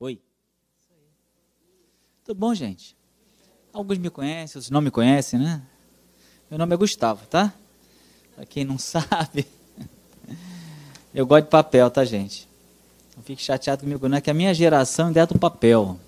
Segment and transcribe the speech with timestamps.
[0.00, 0.20] Oi.
[2.24, 2.96] Tudo bom, gente?
[3.72, 5.60] Alguns me conhecem, outros não me conhecem, né?
[6.48, 7.52] Meu nome é Gustavo, tá?
[8.36, 9.44] Para quem não sabe,
[11.12, 12.48] eu gosto de papel, tá, gente?
[13.16, 15.98] Não fique chateado comigo, não é que a minha geração ainda é do papel.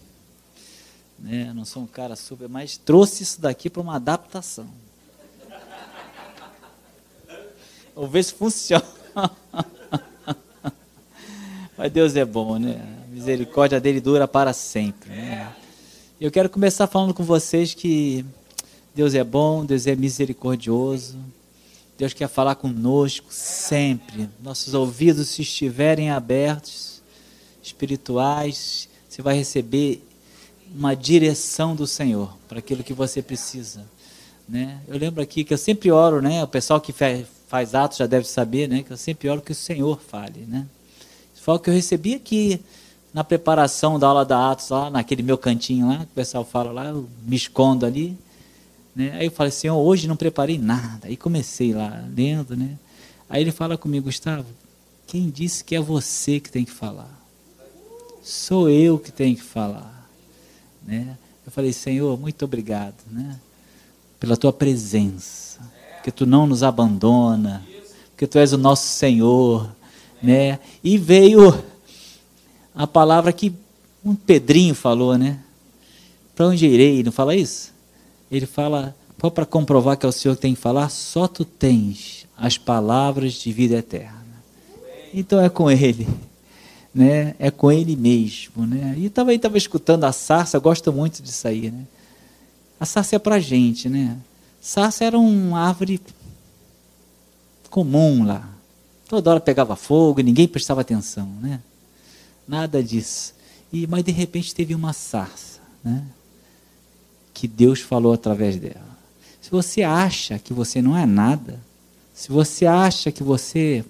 [1.19, 1.53] Né?
[1.53, 4.71] Não sou um cara super, mas trouxe isso daqui para uma adaptação.
[7.93, 8.85] Vamos ver se funciona.
[11.77, 13.00] Mas Deus é bom, né?
[13.11, 15.11] Misericórdia dele dura para sempre.
[15.11, 15.53] Né?
[16.21, 18.25] Eu quero começar falando com vocês que
[18.95, 21.19] Deus é bom, Deus é misericordioso.
[21.99, 24.31] Deus quer falar conosco sempre.
[24.41, 27.03] Nossos ouvidos, se estiverem abertos,
[27.61, 30.07] espirituais, você vai receber
[30.73, 33.85] uma direção do Senhor para aquilo que você precisa.
[34.49, 34.79] Né?
[34.87, 36.45] Eu lembro aqui que eu sempre oro, né?
[36.45, 36.95] O pessoal que
[37.49, 38.85] faz atos já deve saber, né?
[38.85, 40.65] Que eu sempre oro que o Senhor fale, né?
[41.35, 42.61] Isso foi o que eu recebi aqui
[43.13, 46.71] na preparação da aula da Atos, lá naquele meu cantinho lá, que o pessoal fala
[46.71, 48.17] lá, eu me escondo ali.
[48.95, 49.13] Né?
[49.15, 51.09] Aí eu falei, Senhor, hoje não preparei nada.
[51.09, 52.77] Aí comecei lá, lendo, né?
[53.29, 54.47] Aí ele fala comigo, Gustavo,
[55.07, 57.11] quem disse que é você que tem que falar?
[58.23, 60.09] Sou eu que tenho que falar.
[60.87, 61.17] Né?
[61.45, 63.39] Eu falei, Senhor, muito obrigado, né?
[64.19, 65.51] Pela tua presença
[66.01, 67.63] porque tu não nos abandona,
[68.11, 69.71] porque tu és o nosso Senhor,
[70.23, 70.59] né?
[70.83, 71.63] E veio
[72.75, 73.53] a palavra que
[74.05, 75.39] um Pedrinho falou, né?
[76.35, 77.03] Para onde irei?
[77.03, 77.73] Não fala isso?
[78.31, 82.27] Ele fala, para comprovar que é o Senhor que tem que falar, só tu tens
[82.37, 84.25] as palavras de vida eterna.
[85.13, 86.09] Então é com Ele,
[86.95, 87.35] né?
[87.39, 88.95] É com Ele mesmo, né?
[88.97, 91.85] E também estava escutando a sarça, gosto muito disso aí, né?
[92.79, 94.17] A sarça é para gente, né?
[94.61, 96.01] Sarça era uma árvore
[97.69, 98.49] comum lá.
[99.09, 101.61] Toda hora pegava fogo e ninguém prestava atenção, né?
[102.51, 103.33] Nada disso.
[103.73, 106.03] E, mas de repente teve uma sarça, né?
[107.33, 108.99] Que Deus falou através dela.
[109.41, 111.61] Se você acha que você não é nada,
[112.13, 113.85] se você acha que você.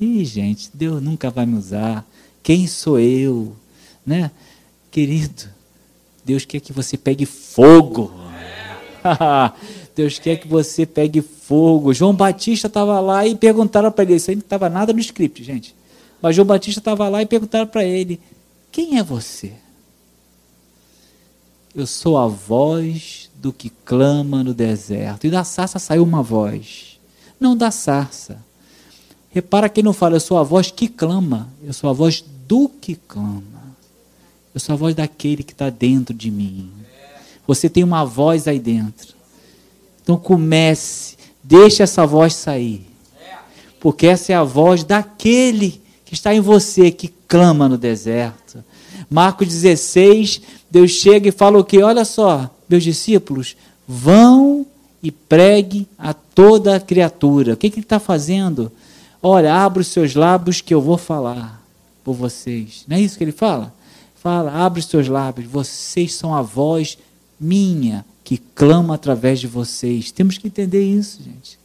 [0.00, 2.04] Ih, gente, Deus nunca vai me usar.
[2.42, 3.54] Quem sou eu?
[4.04, 4.32] Né?
[4.90, 5.44] Querido,
[6.24, 8.12] Deus quer que você pegue fogo.
[9.94, 11.94] Deus quer que você pegue fogo.
[11.94, 15.44] João Batista estava lá e perguntaram para ele, isso aí não estava nada no script,
[15.44, 15.78] gente.
[16.20, 18.20] Mas João Batista estava lá e perguntaram para ele:
[18.70, 19.52] Quem é você?
[21.74, 25.26] Eu sou a voz do que clama no deserto.
[25.26, 26.98] E da sarça saiu uma voz.
[27.38, 28.44] Não da sarça.
[29.30, 31.48] Repara que não fala, eu sou a voz que clama.
[31.62, 33.42] Eu sou a voz do que clama.
[34.52, 36.72] Eu sou a voz daquele que está dentro de mim.
[37.46, 39.14] Você tem uma voz aí dentro.
[40.02, 42.86] Então comece, deixe essa voz sair.
[43.78, 48.64] Porque essa é a voz daquele que está em você, que clama no deserto.
[49.08, 51.80] Marcos 16, Deus chega e fala o que?
[51.80, 53.56] Olha só, meus discípulos,
[53.86, 54.66] vão
[55.00, 57.52] e pregue a toda a criatura.
[57.52, 58.72] O que, que ele está fazendo?
[59.22, 61.64] Olha, abre os seus lábios que eu vou falar
[62.02, 62.82] por vocês.
[62.88, 63.72] Não é isso que ele fala?
[64.16, 66.98] Fala, abre os seus lábios, vocês são a voz
[67.38, 70.10] minha que clama através de vocês.
[70.10, 71.56] Temos que entender isso, gente.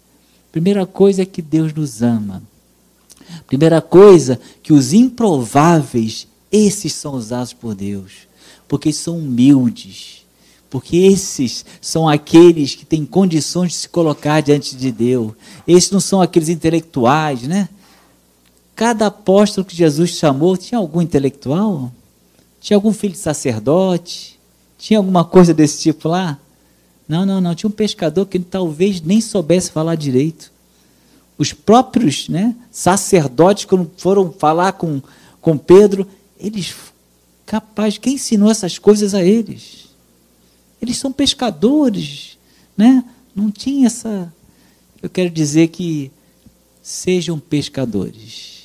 [0.51, 2.43] Primeira coisa é que Deus nos ama.
[3.47, 8.11] Primeira coisa, que os improváveis, esses são usados por Deus,
[8.67, 10.25] porque são humildes,
[10.69, 15.33] porque esses são aqueles que têm condições de se colocar diante de Deus.
[15.67, 17.69] Esses não são aqueles intelectuais, né?
[18.75, 21.91] Cada apóstolo que Jesus chamou tinha algum intelectual?
[22.59, 24.37] Tinha algum filho de sacerdote?
[24.77, 26.37] Tinha alguma coisa desse tipo lá?
[27.07, 27.55] Não, não, não.
[27.55, 30.51] Tinha um pescador que talvez nem soubesse falar direito.
[31.37, 35.01] Os próprios né, sacerdotes, quando foram falar com,
[35.41, 36.07] com Pedro,
[36.39, 36.73] eles,
[37.45, 39.89] capaz, quem ensinou essas coisas a eles?
[40.81, 42.37] Eles são pescadores,
[42.77, 43.03] né?
[43.35, 44.33] Não tinha essa.
[45.01, 46.11] Eu quero dizer que
[46.81, 48.63] sejam pescadores.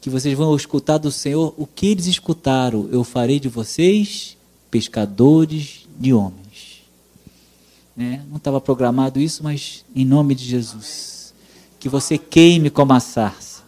[0.00, 2.88] Que vocês vão escutar do Senhor o que eles escutaram.
[2.90, 4.36] Eu farei de vocês
[4.70, 6.45] pescadores de homens.
[7.96, 8.22] Né?
[8.28, 11.34] Não estava programado isso, mas em nome de Jesus.
[11.80, 13.62] Que você queime como a sarça.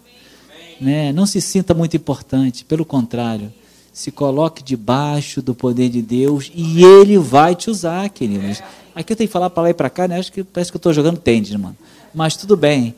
[0.80, 1.12] Né?
[1.12, 3.52] Não se sinta muito importante, pelo contrário.
[3.92, 8.62] Se coloque debaixo do poder de Deus e Ele vai te usar, queridos.
[8.94, 10.18] Aqui eu tenho que falar para lá e para cá, né?
[10.18, 11.76] Acho que parece que eu estou jogando tênis, mano.
[12.14, 12.94] Mas tudo bem,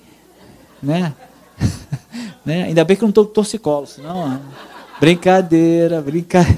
[0.82, 1.14] né?
[2.44, 2.64] né?
[2.64, 4.40] Ainda bem que eu não estou torcicolo, senão.
[5.00, 6.54] Brincadeira, brincadeira.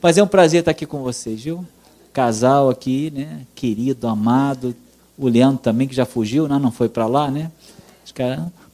[0.00, 1.66] Mas é um prazer estar aqui com vocês, viu?
[2.14, 3.44] Casal aqui, né?
[3.56, 4.74] Querido, amado.
[5.18, 6.58] O Leandro também, que já fugiu, né?
[6.58, 7.50] não foi para lá, né?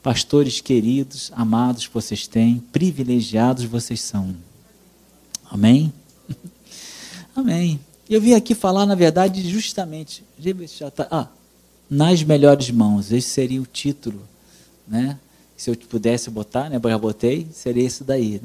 [0.03, 4.35] pastores queridos, amados vocês têm, privilegiados vocês são.
[5.51, 5.93] Amém?
[7.35, 7.81] Amém.
[8.09, 10.23] Eu vim aqui falar, na verdade, justamente.
[10.79, 11.29] Já tá, ah,
[11.89, 13.11] nas melhores mãos.
[13.11, 14.23] Esse seria o título,
[14.87, 15.19] né?
[15.57, 16.81] Se eu pudesse botar, né?
[16.83, 18.41] Eu já botei, seria isso daí.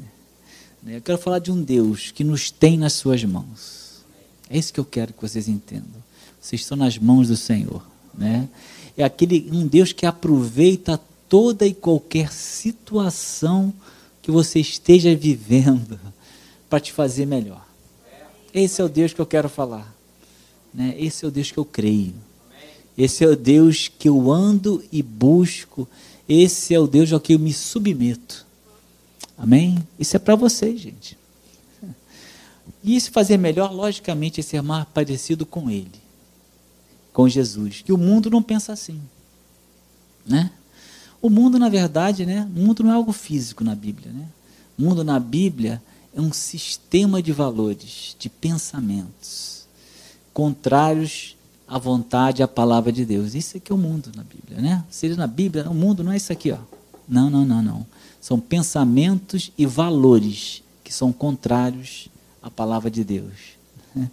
[0.82, 0.96] Né?
[0.96, 3.85] Eu quero falar de um Deus que nos tem nas suas mãos.
[4.48, 6.04] É isso que eu quero que vocês entendam.
[6.40, 7.82] Vocês estão nas mãos do Senhor,
[8.14, 8.48] né?
[8.96, 13.72] É aquele um Deus que aproveita toda e qualquer situação
[14.22, 15.98] que você esteja vivendo
[16.70, 17.66] para te fazer melhor.
[18.54, 19.94] Esse é o Deus que eu quero falar.
[20.72, 20.94] Né?
[20.98, 22.14] Esse é o Deus que eu creio.
[22.96, 25.86] Esse é o Deus que eu ando e busco.
[26.28, 28.46] Esse é o Deus ao que eu me submeto.
[29.36, 29.76] Amém?
[29.98, 31.18] Isso é para vocês, gente.
[32.86, 35.90] E se fazer melhor, logicamente, é ser mais parecido com Ele,
[37.12, 37.82] com Jesus.
[37.84, 39.00] Que o mundo não pensa assim.
[40.24, 40.52] Né?
[41.20, 42.48] O mundo, na verdade, né?
[42.54, 44.12] o mundo não é algo físico na Bíblia.
[44.12, 44.28] Né?
[44.78, 45.82] O mundo na Bíblia
[46.14, 49.66] é um sistema de valores, de pensamentos,
[50.32, 51.36] contrários
[51.66, 53.34] à vontade, à palavra de Deus.
[53.34, 54.84] Isso aqui é o mundo na Bíblia, né?
[54.88, 56.58] Seria na Bíblia, o mundo não é isso aqui, ó.
[57.08, 57.86] Não, não, não, não.
[58.20, 62.08] São pensamentos e valores que são contrários
[62.46, 63.56] à palavra de Deus.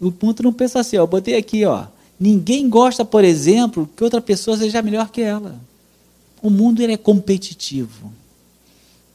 [0.00, 1.84] O ponto não pensa assim, ó, botei aqui, ó.
[2.18, 5.60] Ninguém gosta, por exemplo, que outra pessoa seja melhor que ela.
[6.42, 8.10] O mundo ele é competitivo,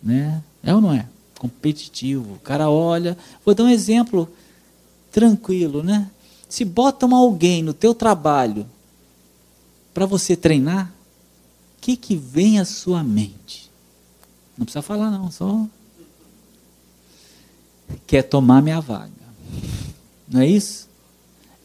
[0.03, 0.43] né?
[0.63, 1.07] É ou não é?
[1.37, 2.33] competitivo.
[2.33, 4.29] O cara olha, vou dar um exemplo
[5.11, 6.09] tranquilo, né?
[6.49, 8.65] Se botam alguém no teu trabalho
[9.93, 10.91] para você treinar,
[11.77, 13.69] o que que vem à sua mente?
[14.57, 15.67] Não precisa falar não, só
[18.05, 19.11] quer tomar minha vaga.
[20.27, 20.87] Não é isso?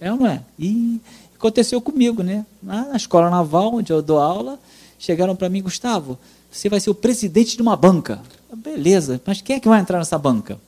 [0.00, 0.43] É ou não é?
[0.58, 1.00] E
[1.37, 2.44] aconteceu comigo, né?
[2.62, 4.58] Na escola naval, onde eu dou aula,
[4.99, 6.19] chegaram para mim, Gustavo,
[6.50, 8.20] você vai ser o presidente de uma banca.
[8.55, 10.58] Beleza, mas quem é que vai entrar nessa banca?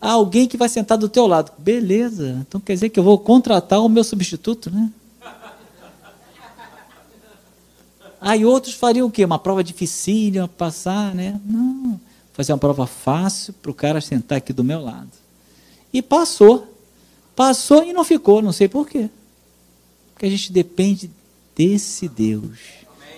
[0.00, 1.52] Ah, alguém que vai sentar do teu lado.
[1.58, 4.90] Beleza, então quer dizer que eu vou contratar o meu substituto, né?
[8.20, 9.24] Aí outros fariam o quê?
[9.24, 11.40] Uma prova dificílima, passar, né?
[11.44, 12.00] Não,
[12.32, 15.10] fazer uma prova fácil para o cara sentar aqui do meu lado.
[15.92, 16.68] E passou.
[17.34, 19.08] Passou e não ficou, não sei por quê.
[20.12, 21.10] Porque a gente depende
[21.56, 22.58] desse Deus.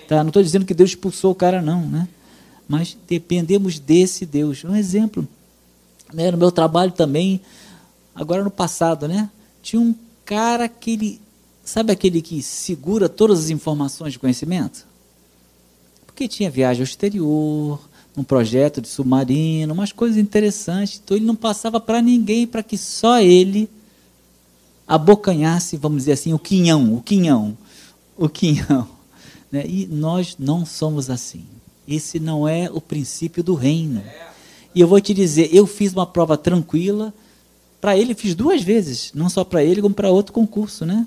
[0.09, 0.23] Tá?
[0.23, 2.09] Não estou dizendo que Deus expulsou o cara, não, né?
[2.69, 4.65] mas dependemos desse Deus.
[4.65, 5.27] Um exemplo,
[6.13, 7.41] né, no meu trabalho também,
[8.15, 9.31] agora no passado, né,
[9.63, 9.95] tinha um
[10.25, 11.21] cara que ele,
[11.65, 14.87] sabe aquele que segura todas as informações de conhecimento?
[16.07, 17.81] Porque tinha viagem ao exterior,
[18.17, 22.79] um projeto de submarino, umas coisas interessantes, então ele não passava para ninguém, para que
[22.79, 23.69] só ele
[24.87, 27.57] abocanhasse, vamos dizer assim, o quinhão, o quinhão,
[28.17, 28.89] o quinhão.
[29.53, 29.65] Né?
[29.69, 31.45] E nós não somos assim.
[31.87, 34.03] Esse não é o princípio do reino.
[34.75, 37.15] E eu vou te dizer, eu fiz uma prova tranquila,
[37.81, 41.07] para ele fiz duas vezes, não só para ele, como para outro concurso, né?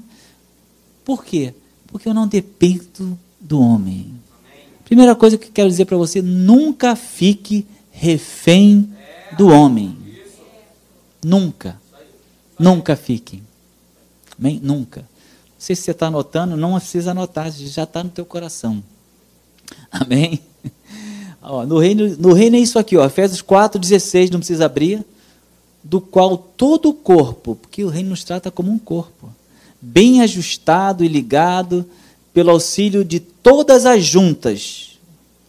[1.04, 1.54] Por quê?
[1.88, 4.14] Porque eu não dependo do homem.
[4.88, 8.90] Primeira coisa que quero dizer para você, nunca fique refém
[9.38, 9.98] do homem.
[11.22, 11.78] Nunca.
[12.58, 13.44] Nunca fique.
[14.40, 14.62] Amém?
[14.64, 15.02] Nunca.
[15.02, 18.82] Não sei se você está anotando, não precisa anotar, já está no teu coração.
[19.92, 20.40] Amém?
[21.44, 25.06] Ó, no, reino, no reino é isso aqui, ó, Efésios 4, 16, não precisa abrir.
[25.84, 29.30] Do qual todo o corpo, porque o reino nos trata como um corpo,
[29.82, 31.86] bem ajustado e ligado
[32.38, 35.00] pelo auxílio de todas as juntas.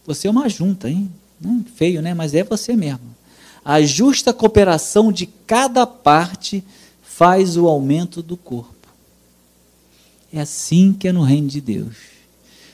[0.07, 1.07] Você é uma junta, hein?
[1.39, 2.15] Não, feio, né?
[2.15, 3.15] Mas é você mesmo.
[3.63, 6.63] A justa cooperação de cada parte
[7.03, 8.89] faz o aumento do corpo.
[10.33, 11.95] É assim que é no reino de Deus.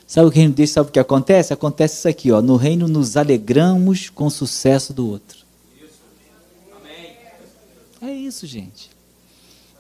[0.08, 1.52] Sabe o reino de Deus, sabe o que acontece?
[1.52, 2.42] Acontece isso aqui, ó.
[2.42, 5.40] No reino nos alegramos com o sucesso do outro.
[8.02, 8.90] É isso, gente.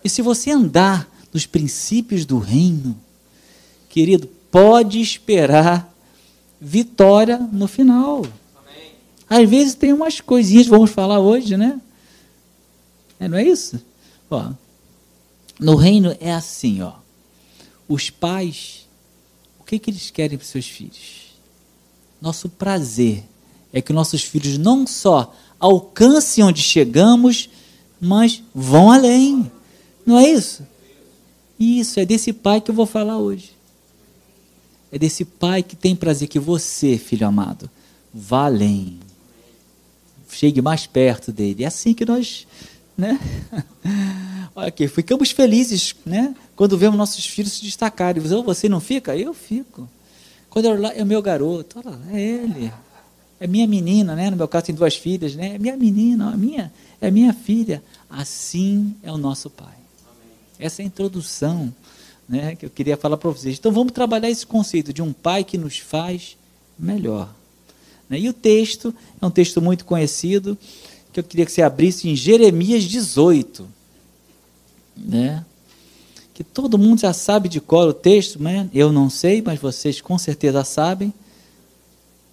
[0.03, 2.99] E se você andar nos princípios do reino,
[3.95, 5.89] querido, pode esperar
[6.59, 8.25] vitória no final.
[9.29, 11.79] Às vezes tem umas coisinhas, vamos falar hoje, né?
[13.17, 13.81] É, não é isso?
[14.29, 14.51] Ó,
[15.57, 16.91] no reino é assim, ó.
[17.87, 18.85] Os pais
[19.57, 21.33] o que, que eles querem para os seus filhos?
[22.21, 23.23] Nosso prazer
[23.73, 27.49] é que nossos filhos não só alcancem onde chegamos,
[27.99, 29.49] mas vão além.
[30.05, 30.61] Não é isso?
[31.59, 33.54] Isso, é desse pai que eu vou falar hoje.
[34.91, 37.69] É desse pai que tem prazer que você, filho amado,
[38.13, 38.99] vá além.
[40.29, 41.63] Chegue mais perto dele.
[41.63, 42.47] É assim que nós,
[42.97, 43.19] né?
[44.55, 46.33] Aqui, ficamos felizes, né?
[46.55, 48.21] Quando vemos nossos filhos se destacarem.
[48.21, 49.15] Você não fica?
[49.15, 49.87] Eu fico.
[50.49, 52.71] Quando eu lá, é o meu garoto, olha lá, é ele.
[53.39, 54.29] É minha menina, né?
[54.29, 55.55] No meu caso tem duas filhas, né?
[55.55, 57.83] É minha menina, é minha, é minha filha.
[58.09, 59.75] Assim é o nosso Pai.
[60.57, 61.73] Essa é a introdução
[62.27, 63.57] né, que eu queria falar para vocês.
[63.57, 66.35] Então vamos trabalhar esse conceito de um pai que nos faz
[66.77, 67.33] melhor.
[68.09, 68.19] Né?
[68.19, 70.57] E o texto é um texto muito conhecido,
[71.13, 73.67] que eu queria que você abrisse em Jeremias 18.
[74.97, 75.45] Né?
[76.33, 78.69] Que todo mundo já sabe de cor o texto, né?
[78.73, 81.13] eu não sei, mas vocês com certeza sabem.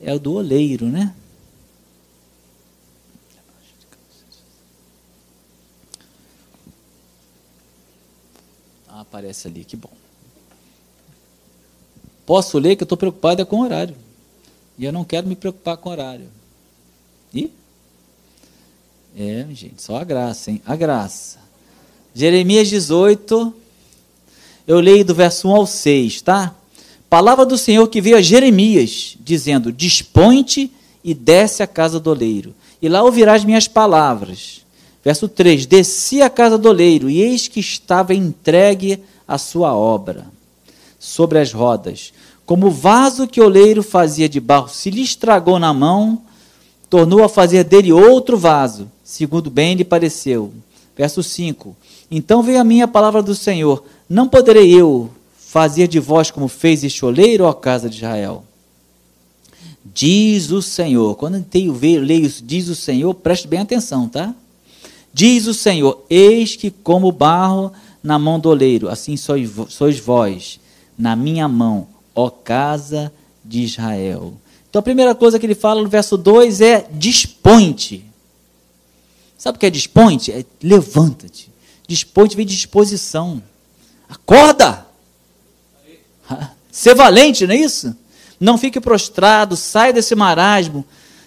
[0.00, 1.14] É o do oleiro, né?
[9.12, 9.90] Aparece ali, que bom.
[12.24, 13.94] Posso ler que eu estou preocupado é com o horário.
[14.78, 16.28] E eu não quero me preocupar com o horário.
[17.34, 17.50] E?
[19.14, 20.62] É, gente, só a graça, hein?
[20.64, 21.38] A graça.
[22.14, 23.54] Jeremias 18,
[24.66, 26.54] eu leio do verso 1 ao 6, tá?
[27.10, 30.72] Palavra do Senhor que veio a Jeremias, dizendo: Dispõe-te
[31.04, 34.61] e desce à casa do oleiro, e lá ouvirás minhas palavras.
[35.04, 40.26] Verso 3: Desci à casa do oleiro, e eis que estava entregue a sua obra
[40.98, 42.12] sobre as rodas.
[42.46, 46.22] Como o vaso que o oleiro fazia de barro se lhe estragou na mão,
[46.88, 50.52] tornou a fazer dele outro vaso, segundo bem lhe pareceu.
[50.96, 51.76] Verso 5:
[52.10, 56.84] Então veio a minha palavra do Senhor: Não poderei eu fazer de vós como fez
[56.84, 58.44] este oleiro, ó casa de Israel?
[59.84, 61.16] Diz o Senhor.
[61.16, 64.34] Quando eu leio diz o Senhor, preste bem atenção, tá?
[65.12, 70.58] Diz o Senhor: Eis que como barro na mão do oleiro, assim sois, sois vós,
[70.98, 73.12] na minha mão, ó casa
[73.44, 74.34] de Israel.
[74.68, 78.04] Então a primeira coisa que ele fala no verso 2 é dispõe-te.
[79.36, 80.32] Sabe o que é dispõe-te?
[80.32, 81.50] É levanta-te.
[81.86, 83.42] Dispõe-te vem disposição.
[84.08, 84.86] Acorda!
[86.70, 87.94] Ser valente, não é isso?
[88.40, 90.86] Não fique prostrado, sai desse marasmo.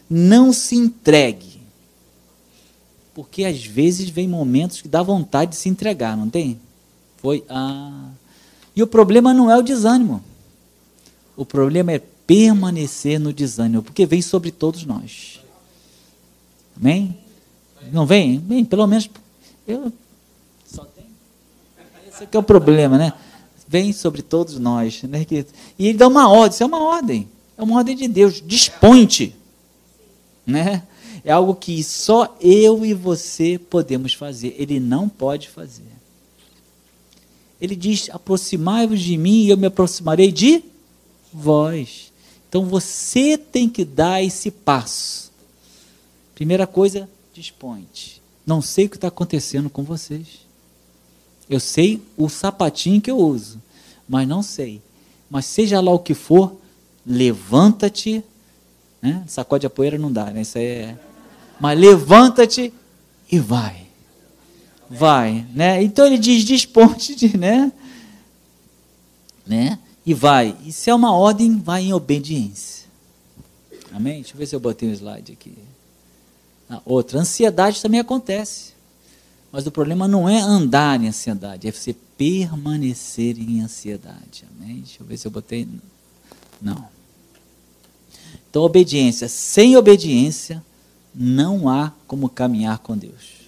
[0.09, 1.44] Não se entregue.
[3.15, 6.59] Porque às vezes vem momentos que dá vontade de se entregar, não tem?
[7.15, 7.45] Foi.
[7.49, 8.09] Ah.
[8.75, 10.21] E o problema não é o desânimo.
[11.37, 15.39] O problema é permanecer no desânimo, porque vem sobre todos nós.
[16.77, 17.17] Amém?
[17.89, 18.37] Não vem?
[18.37, 19.09] Bem, pelo menos.
[19.65, 19.93] Eu,
[20.65, 21.05] só tem.
[22.09, 23.13] Esse aqui é o problema, né?
[23.65, 25.03] Vem sobre todos nós.
[25.03, 25.25] Né?
[25.79, 27.29] E ele dá uma ordem, isso é uma ordem.
[27.57, 28.43] É uma ordem de Deus.
[28.45, 29.33] Dispõe-te.
[30.45, 30.83] Né?
[31.25, 34.55] É algo que só eu e você podemos fazer.
[34.59, 35.83] Ele não pode fazer.
[37.59, 40.63] Ele diz: aproximai-vos de mim e eu me aproximarei de
[41.33, 42.13] vós.
[42.47, 45.31] Então você tem que dar esse passo.
[46.35, 48.21] Primeira coisa, dispõe-te.
[48.45, 50.45] Não sei o que está acontecendo com vocês.
[51.49, 53.59] Eu sei o sapatinho que eu uso,
[54.07, 54.79] mas não sei.
[55.27, 56.55] Mas seja lá o que for,
[57.03, 58.23] levanta-te.
[59.01, 59.23] Né?
[59.27, 60.41] Sacode a poeira não dá, né?
[60.41, 60.95] Isso é.
[61.59, 62.73] Mas levanta-te
[63.31, 63.85] e vai
[64.89, 65.81] vai, né?
[65.83, 67.71] Então ele diz desponte, né?
[69.45, 69.79] né?
[70.05, 70.55] E vai.
[70.71, 72.85] Se é uma ordem, vai em obediência.
[73.91, 74.21] Amém?
[74.21, 75.57] Deixa eu ver se eu botei um slide aqui.
[76.69, 78.73] Ah, outra, ansiedade também acontece.
[79.51, 84.45] Mas o problema não é andar em ansiedade, é você permanecer em ansiedade.
[84.51, 84.81] Amém?
[84.81, 85.67] Deixa eu ver se eu botei.
[86.61, 86.87] Não.
[88.49, 89.29] Então, obediência.
[89.29, 90.63] Sem obediência,
[91.15, 93.45] não há como caminhar com Deus.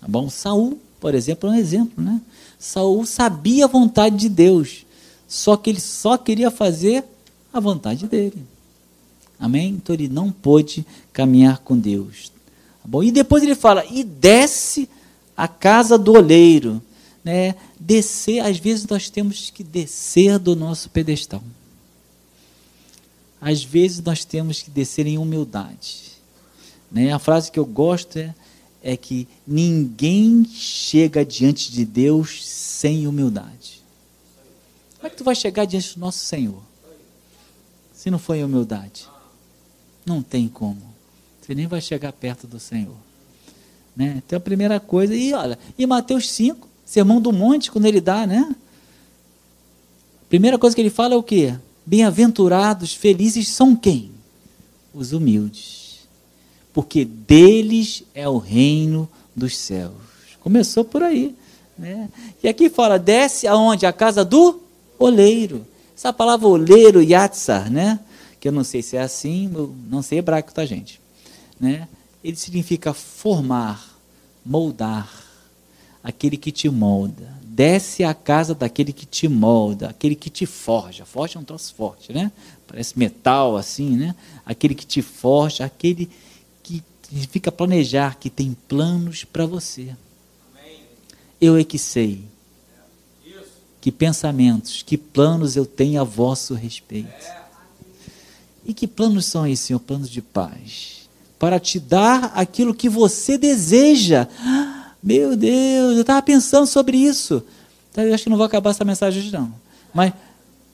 [0.00, 0.28] Tá bom?
[0.28, 2.20] Saul, por exemplo, é um exemplo, né?
[2.58, 4.84] Saul sabia a vontade de Deus,
[5.26, 7.04] só que ele só queria fazer
[7.52, 8.44] a vontade dele.
[9.38, 9.70] Amém?
[9.70, 12.32] Então ele não pôde caminhar com Deus.
[12.82, 13.02] Tá bom?
[13.02, 14.88] E depois ele fala: e desce
[15.36, 16.82] a casa do oleiro.
[17.22, 17.54] Né?
[17.78, 21.42] Descer, às vezes nós temos que descer do nosso pedestal.
[23.40, 26.15] Às vezes nós temos que descer em humildade.
[26.90, 27.12] Né?
[27.12, 28.34] A frase que eu gosto é:
[28.82, 33.82] é que ninguém chega diante de Deus sem humildade.
[34.96, 36.62] Como é que tu vai chegar diante do nosso Senhor?
[37.92, 39.08] Se não for em humildade.
[40.04, 40.82] Não tem como.
[41.40, 42.96] Você nem vai chegar perto do Senhor.
[43.96, 44.22] Né?
[44.24, 48.26] Então a primeira coisa, e olha, e Mateus 5, sermão do monte, quando ele dá,
[48.26, 48.54] né?
[50.28, 51.56] Primeira coisa que ele fala é o quê?
[51.84, 54.12] Bem-aventurados, felizes são quem?
[54.92, 55.85] Os humildes
[56.76, 59.94] porque deles é o reino dos céus.
[60.40, 61.34] Começou por aí.
[61.78, 62.10] Né?
[62.42, 63.86] E aqui fala, desce aonde?
[63.86, 64.60] A casa do
[64.98, 65.66] oleiro.
[65.96, 67.98] Essa palavra oleiro, yatsar, né?
[68.38, 69.50] que eu não sei se é assim,
[69.88, 71.00] não sei hebraico, tá, gente?
[71.58, 71.88] Né?
[72.22, 73.98] Ele significa formar,
[74.44, 75.10] moldar,
[76.04, 77.32] aquele que te molda.
[77.42, 81.06] desce à casa daquele que te molda, aquele que te forja.
[81.06, 82.30] Forja é um troço forte, né?
[82.66, 84.14] Parece metal assim, né?
[84.44, 86.10] Aquele que te forja, aquele
[87.08, 89.94] que fica a planejar, que tem planos para você.
[91.40, 92.24] Eu é que sei
[93.86, 97.08] que pensamentos, que planos eu tenho a vosso respeito.
[98.64, 99.78] E que planos são esses, Senhor?
[99.78, 101.08] Planos de paz.
[101.38, 104.26] Para te dar aquilo que você deseja.
[105.00, 107.44] Meu Deus, eu estava pensando sobre isso.
[107.92, 109.54] Tá, eu acho que não vou acabar essa mensagem hoje, não.
[109.94, 110.12] Mas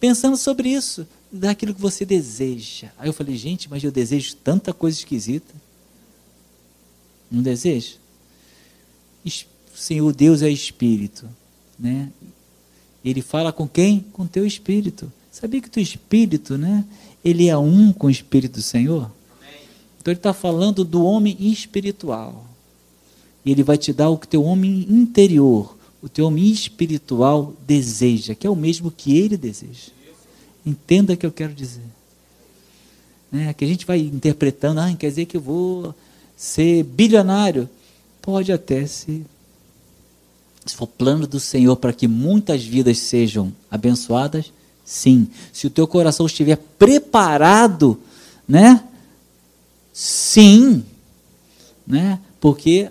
[0.01, 2.89] pensando sobre isso, daquilo que você deseja.
[2.99, 5.53] Aí eu falei, gente, mas eu desejo tanta coisa esquisita.
[7.33, 7.97] Não desejo?
[9.75, 11.27] Senhor Deus é espírito,
[11.79, 12.11] né?
[13.05, 14.05] Ele fala com quem?
[14.13, 15.11] Com teu espírito.
[15.33, 16.85] Sabia que teu espírito, né?
[17.25, 19.11] Ele é um com o espírito do Senhor?
[19.99, 22.45] Então ele está falando do homem espiritual.
[23.45, 28.35] E ele vai te dar o que teu homem interior, o teu homem espiritual deseja,
[28.35, 29.91] que é o mesmo que ele deseja.
[30.65, 31.83] Entenda o que eu quero dizer.
[33.33, 33.53] Né?
[33.55, 35.95] Que a gente vai interpretando, ah, quer dizer que eu vou
[36.43, 37.71] ser bilionário.
[38.21, 39.25] Pode até ser.
[40.67, 44.53] Se for plano do Senhor para que muitas vidas sejam abençoadas,
[44.85, 45.29] sim.
[45.53, 47.97] Se o teu coração estiver preparado,
[48.47, 48.83] né?
[49.93, 50.85] Sim.
[51.87, 52.19] Né?
[52.41, 52.91] Porque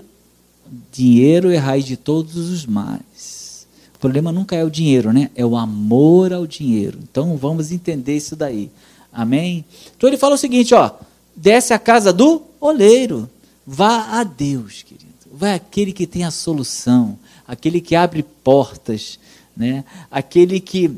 [0.90, 3.68] dinheiro é raiz de todos os males.
[3.94, 5.30] O problema nunca é o dinheiro, né?
[5.36, 7.00] É o amor ao dinheiro.
[7.04, 8.72] Então vamos entender isso daí.
[9.12, 9.66] Amém?
[9.96, 10.90] Então ele fala o seguinte, ó,
[11.36, 13.30] desce a casa do oleiro.
[13.66, 15.12] Vá a Deus, querido.
[15.32, 19.18] Vai aquele que tem a solução, aquele que abre portas,
[19.56, 19.86] né?
[20.10, 20.92] Aquele que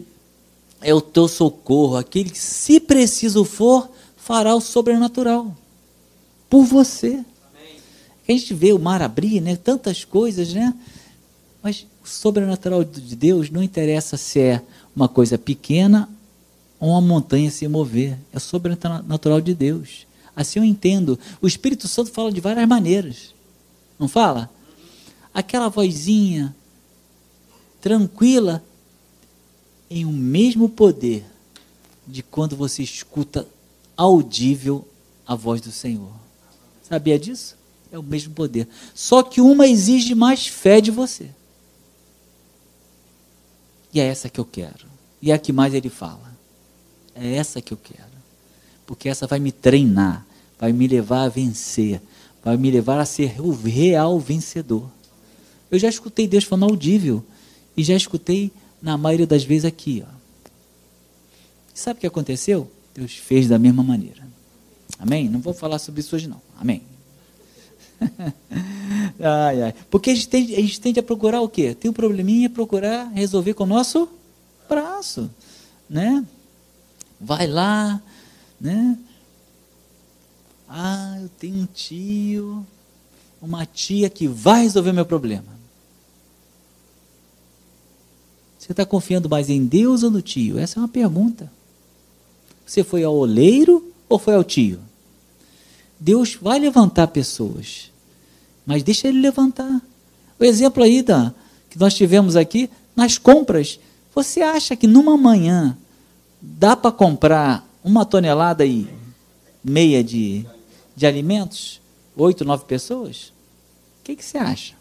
[0.82, 5.56] é o teu socorro, aquele que, se preciso for, fará o sobrenatural
[6.50, 7.24] por você.
[8.28, 9.56] A gente vê o mar abrir, né?
[9.56, 10.74] Tantas coisas, né?
[11.62, 14.62] Mas o sobrenatural de Deus não interessa se é
[14.96, 16.10] uma coisa pequena
[16.80, 18.18] ou uma montanha se mover.
[18.32, 20.06] É o sobrenatural de Deus.
[20.36, 21.18] Assim eu entendo.
[21.42, 23.34] O Espírito Santo fala de várias maneiras.
[24.00, 24.50] Não fala?
[25.34, 26.56] Aquela vozinha
[27.82, 28.64] tranquila
[29.90, 31.26] em o um mesmo poder
[32.08, 33.48] de quando você escuta
[33.96, 34.88] audível
[35.26, 36.12] a voz do Senhor.
[36.82, 37.56] Sabia disso?
[37.92, 38.68] É o mesmo poder.
[38.94, 41.30] Só que uma exige mais fé de você.
[43.94, 44.88] E é essa que eu quero.
[45.22, 46.34] E é a que mais ele fala.
[47.14, 48.13] É essa que eu quero.
[48.94, 50.24] Porque essa vai me treinar,
[50.60, 52.00] vai me levar a vencer,
[52.44, 54.88] vai me levar a ser o real vencedor.
[55.72, 57.26] Eu já escutei Deus falando audível
[57.76, 60.06] e já escutei na maioria das vezes aqui.
[60.08, 60.14] Ó.
[61.74, 62.70] Sabe o que aconteceu?
[62.94, 64.28] Deus fez da mesma maneira.
[65.00, 65.28] Amém?
[65.28, 66.40] Não vou falar sobre isso hoje não.
[66.62, 66.84] Amém.
[69.20, 69.74] ai, ai.
[69.90, 71.74] Porque a gente, tende, a gente tende a procurar o quê?
[71.74, 74.08] Tem um probleminha, procurar resolver com o nosso
[74.70, 75.32] braço,
[75.90, 76.24] né?
[77.20, 78.00] Vai lá,
[78.64, 78.98] né?
[80.68, 82.66] Ah, eu tenho um tio,
[83.40, 85.54] uma tia que vai resolver meu problema.
[88.58, 90.58] Você está confiando mais em Deus ou no tio?
[90.58, 91.52] Essa é uma pergunta.
[92.66, 94.80] Você foi ao oleiro ou foi ao tio?
[96.00, 97.94] Deus vai levantar pessoas
[98.66, 99.82] mas deixa ele levantar.
[100.40, 101.34] O exemplo aí da,
[101.70, 103.80] que nós tivemos aqui, nas compras,
[104.14, 105.78] você acha que numa manhã
[106.42, 108.88] dá para comprar uma tonelada e
[109.64, 110.46] meia de,
[110.96, 111.82] de alimentos?
[112.16, 113.34] Oito, nove pessoas?
[114.00, 114.76] O que, que você acha?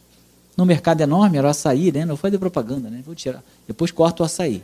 [0.57, 2.05] No mercado enorme era o açaí, né?
[2.05, 3.03] Não foi de propaganda, né?
[3.05, 3.43] Vou tirar.
[3.67, 4.62] Depois corto o açaí.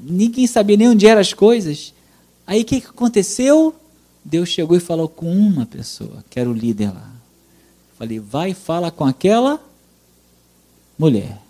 [0.00, 1.94] Ninguém sabia nem onde eram as coisas.
[2.46, 3.74] Aí o que, que aconteceu?
[4.24, 7.10] Deus chegou e falou com uma pessoa, que era o líder lá.
[7.96, 9.60] Falei, vai e fala com aquela
[10.98, 11.40] mulher.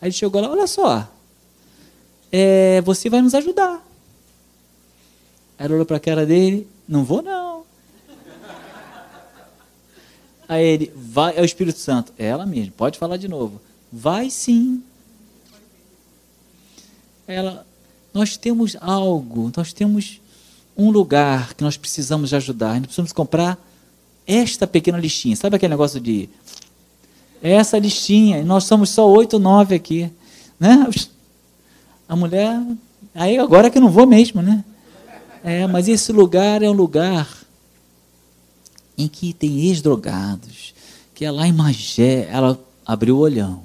[0.00, 1.08] Aí ele chegou lá, olha só,
[2.32, 3.84] é, você vai nos ajudar.
[5.58, 7.64] Ele olhou para a cara dele, não vou não.
[10.48, 13.60] Aí ele, vai, é o Espírito Santo, é ela mesmo, pode falar de novo.
[13.92, 14.82] Vai sim.
[17.26, 17.64] Ela,
[18.12, 20.20] nós temos algo, nós temos
[20.76, 22.74] um lugar que nós precisamos ajudar.
[22.74, 23.58] Nós precisamos comprar
[24.26, 25.36] esta pequena listinha.
[25.36, 26.28] Sabe aquele negócio de
[27.42, 28.42] essa listinha?
[28.42, 30.10] Nós somos só oito, nove aqui,
[30.58, 30.88] né?
[32.10, 32.60] A mulher,
[33.14, 34.64] aí agora que eu não vou mesmo, né?
[35.44, 37.28] É, mas esse lugar é um lugar
[38.98, 40.74] em que tem ex-drogados,
[41.14, 43.62] que é lá em Magé, ela abriu o olhão.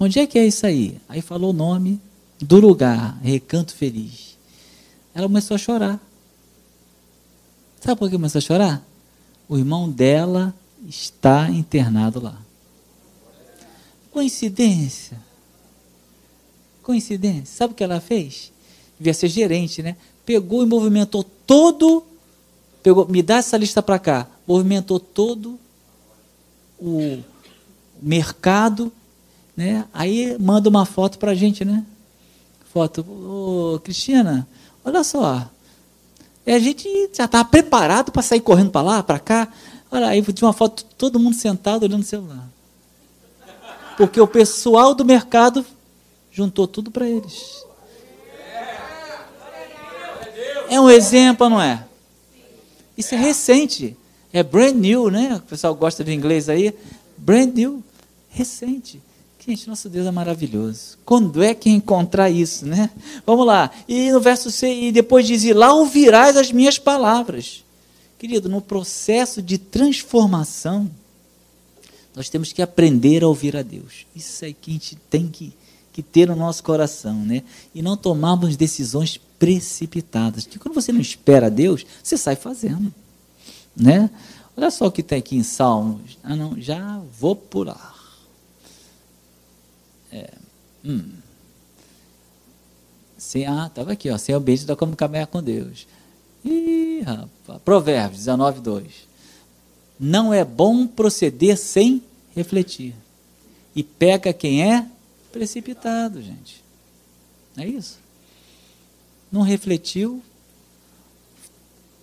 [0.00, 1.00] Onde é que é isso aí?
[1.08, 2.00] Aí falou o nome
[2.40, 4.36] do lugar, Recanto Feliz.
[5.14, 6.00] Ela começou a chorar.
[7.80, 8.82] Sabe por que começou a chorar?
[9.48, 10.52] O irmão dela
[10.88, 12.36] está internado lá.
[14.10, 15.24] Coincidência?
[16.86, 17.46] Coincidência?
[17.46, 18.52] Sabe o que ela fez?
[18.96, 19.96] Devia ser gerente, né?
[20.24, 22.04] Pegou e movimentou todo,
[22.80, 25.58] pegou, me dá essa lista para cá, movimentou todo
[26.78, 27.18] o
[28.00, 28.92] mercado,
[29.56, 29.84] né?
[29.92, 31.84] Aí manda uma foto para a gente, né?
[32.72, 34.46] Foto, ô, Cristina,
[34.84, 35.50] olha só,
[36.46, 39.48] é, a gente já estava preparado para sair correndo para lá, para cá.
[39.90, 42.48] Olha, aí tinha uma foto todo mundo sentado olhando o celular.
[43.96, 45.66] Porque o pessoal do mercado
[46.36, 47.64] juntou tudo para eles.
[50.68, 51.82] É um exemplo, não é?
[52.94, 53.96] Isso é recente.
[54.30, 55.36] É brand new, né?
[55.36, 56.74] O pessoal gosta de inglês aí.
[57.16, 57.82] Brand new.
[58.28, 59.00] Recente.
[59.46, 60.98] Gente, nosso Deus é maravilhoso.
[61.06, 62.90] Quando é que encontrar isso, né?
[63.24, 63.70] Vamos lá.
[63.88, 67.64] E no verso 6, e depois diz: E lá ouvirás as minhas palavras.
[68.18, 70.90] Querido, no processo de transformação,
[72.14, 74.04] nós temos que aprender a ouvir a Deus.
[74.14, 75.54] Isso é que a gente tem que,
[75.96, 77.42] que ter no nosso coração, né?
[77.74, 80.44] E não tomarmos decisões precipitadas.
[80.44, 82.92] Porque quando você não espera Deus, você sai fazendo,
[83.74, 84.10] né?
[84.54, 86.18] Olha só o que tem aqui em Salmos.
[86.22, 87.94] Ah, não, já vou pular.
[90.12, 90.34] É,
[90.84, 91.12] hum.
[93.16, 95.86] Sem, ah, estava aqui, ó, sem obediência dá como caminhar com Deus.
[96.44, 97.62] Ih, rapaz.
[97.64, 98.86] Provérbios 19, 2.
[99.98, 102.02] Não é bom proceder sem
[102.34, 102.94] refletir.
[103.74, 104.86] E pega quem é
[105.36, 106.64] precipitado, gente.
[107.56, 107.98] É isso.
[109.30, 110.22] Não refletiu.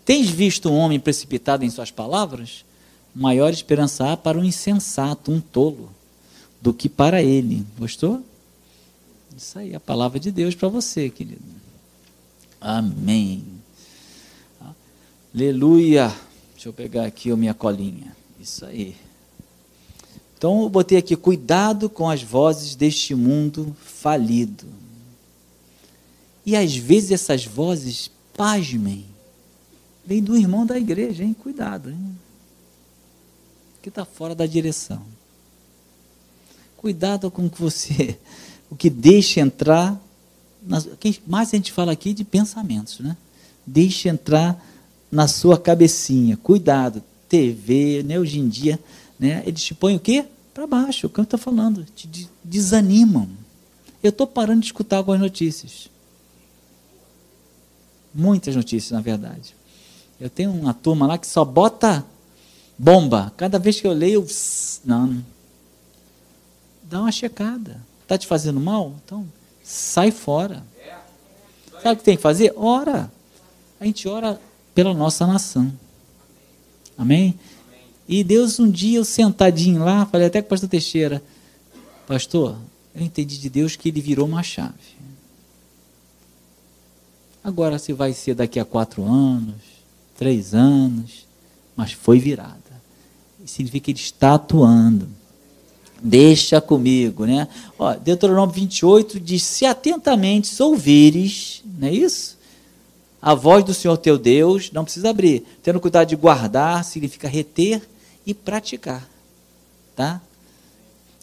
[0.05, 2.63] Tens visto um homem precipitado em suas palavras?
[3.15, 5.89] Maior esperança há para um insensato, um tolo
[6.61, 7.65] do que para ele.
[7.77, 8.23] Gostou?
[9.35, 11.41] Isso aí, a palavra de Deus para você, querido.
[12.61, 13.43] Amém.
[15.33, 16.13] Aleluia.
[16.53, 18.15] Deixa eu pegar aqui a minha colinha.
[18.39, 18.95] Isso aí.
[20.43, 24.65] Então eu botei aqui, cuidado com as vozes deste mundo falido.
[26.45, 29.05] E às vezes essas vozes, pasmem,
[30.05, 31.33] vem do irmão da igreja, hein?
[31.33, 32.19] Cuidado, hein?
[33.81, 35.01] Que está fora da direção.
[36.75, 38.19] Cuidado com o que você,
[38.69, 39.97] o que deixa entrar.
[40.61, 40.89] Nas,
[41.25, 43.15] mais a gente fala aqui de pensamentos, né?
[43.65, 44.61] Deixa entrar
[45.09, 46.35] na sua cabecinha.
[46.35, 48.19] Cuidado, TV, né?
[48.19, 48.77] Hoje em dia,
[49.23, 49.41] né?
[49.45, 50.25] Eles te põem o quê?
[50.53, 53.29] Para baixo, o que eu estou falando, te desanimam.
[54.03, 55.89] Eu estou parando de escutar algumas notícias.
[58.13, 59.55] Muitas notícias, na verdade.
[60.19, 62.05] Eu tenho uma turma lá que só bota
[62.77, 63.33] bomba.
[63.37, 64.27] Cada vez que eu leio, eu,
[64.83, 65.23] não,
[66.83, 67.79] dá uma checada.
[68.01, 68.93] Está te fazendo mal?
[69.05, 69.25] Então,
[69.63, 70.63] sai fora.
[71.81, 72.53] Sabe o que tem que fazer?
[72.57, 73.11] Ora.
[73.79, 74.39] A gente ora
[74.75, 75.71] pela nossa nação.
[76.97, 77.39] Amém?
[78.07, 81.23] E Deus, um dia, eu sentadinho lá, falei até com o pastor Teixeira,
[82.05, 82.57] pastor,
[82.93, 84.73] eu entendi de Deus que ele virou uma chave.
[87.43, 89.55] Agora, se vai ser daqui a quatro anos,
[90.17, 91.25] três anos,
[91.75, 92.57] mas foi virada.
[93.45, 95.09] Significa que ele está atuando.
[96.01, 97.47] Deixa comigo, né?
[97.77, 102.37] Ó, Deuteronômio 28 diz: Se atentamente ouvires, não é isso?
[103.21, 105.45] A voz do Senhor teu Deus, não precisa abrir.
[105.61, 107.81] Tendo cuidado de guardar, significa reter
[108.25, 109.07] e praticar.
[109.95, 110.21] Tá?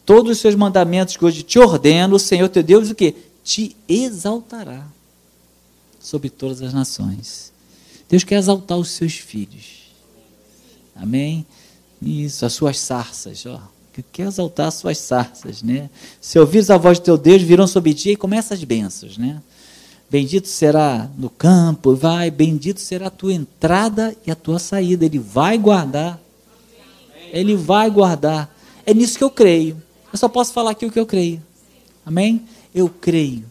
[0.05, 3.15] Todos os seus mandamentos que hoje te ordeno, o Senhor teu Deus, o que?
[3.43, 4.87] Te exaltará
[6.01, 7.53] sobre todas as nações.
[8.09, 9.93] Deus quer exaltar os seus filhos.
[10.95, 11.47] Amém?
[12.03, 13.61] Isso, as suas sarças, ó
[13.93, 15.91] que quer exaltar suas sarças, né?
[16.21, 19.41] Se ouvires a voz de teu Deus, virão sobre ti e começa as bênçãos, né?
[20.09, 25.05] Bendito será no campo, vai, bendito será a tua entrada e a tua saída.
[25.05, 26.21] Ele vai guardar.
[27.33, 28.55] Ele vai guardar.
[28.85, 29.81] É nisso que eu creio.
[30.13, 31.43] Eu só posso falar aqui o que eu creio.
[32.05, 32.43] Amém?
[32.75, 33.45] Eu creio.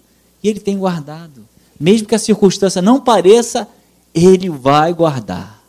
[0.44, 1.48] E ele tem guardado.
[1.80, 3.68] Mesmo que a circunstância não pareça,
[4.13, 5.63] ele vai guardar.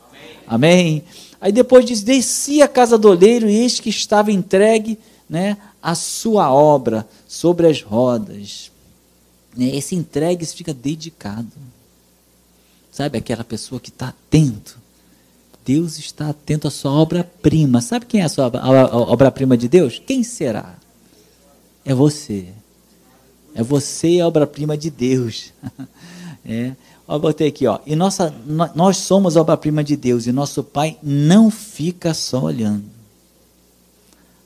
[0.46, 0.98] Amém?
[0.98, 1.04] Amém?
[1.40, 5.94] Aí depois diz: Desci a casa do oleiro, e eis que estava entregue né, a
[5.94, 8.72] sua obra sobre as rodas.
[9.56, 11.52] Né, esse entregue fica dedicado.
[12.90, 14.79] Sabe aquela pessoa que está atento?
[15.64, 17.80] Deus está atento à sua obra-prima.
[17.80, 18.50] Sabe quem é a sua
[19.08, 20.00] obra-prima de Deus?
[20.04, 20.76] Quem será?
[21.84, 22.48] É você.
[23.54, 25.52] É você a obra-prima de Deus.
[26.44, 26.74] é.
[27.06, 27.80] Ó, botei aqui, ó.
[27.84, 28.32] E nossa,
[28.74, 32.84] nós somos obra-prima de Deus e nosso Pai não fica só olhando.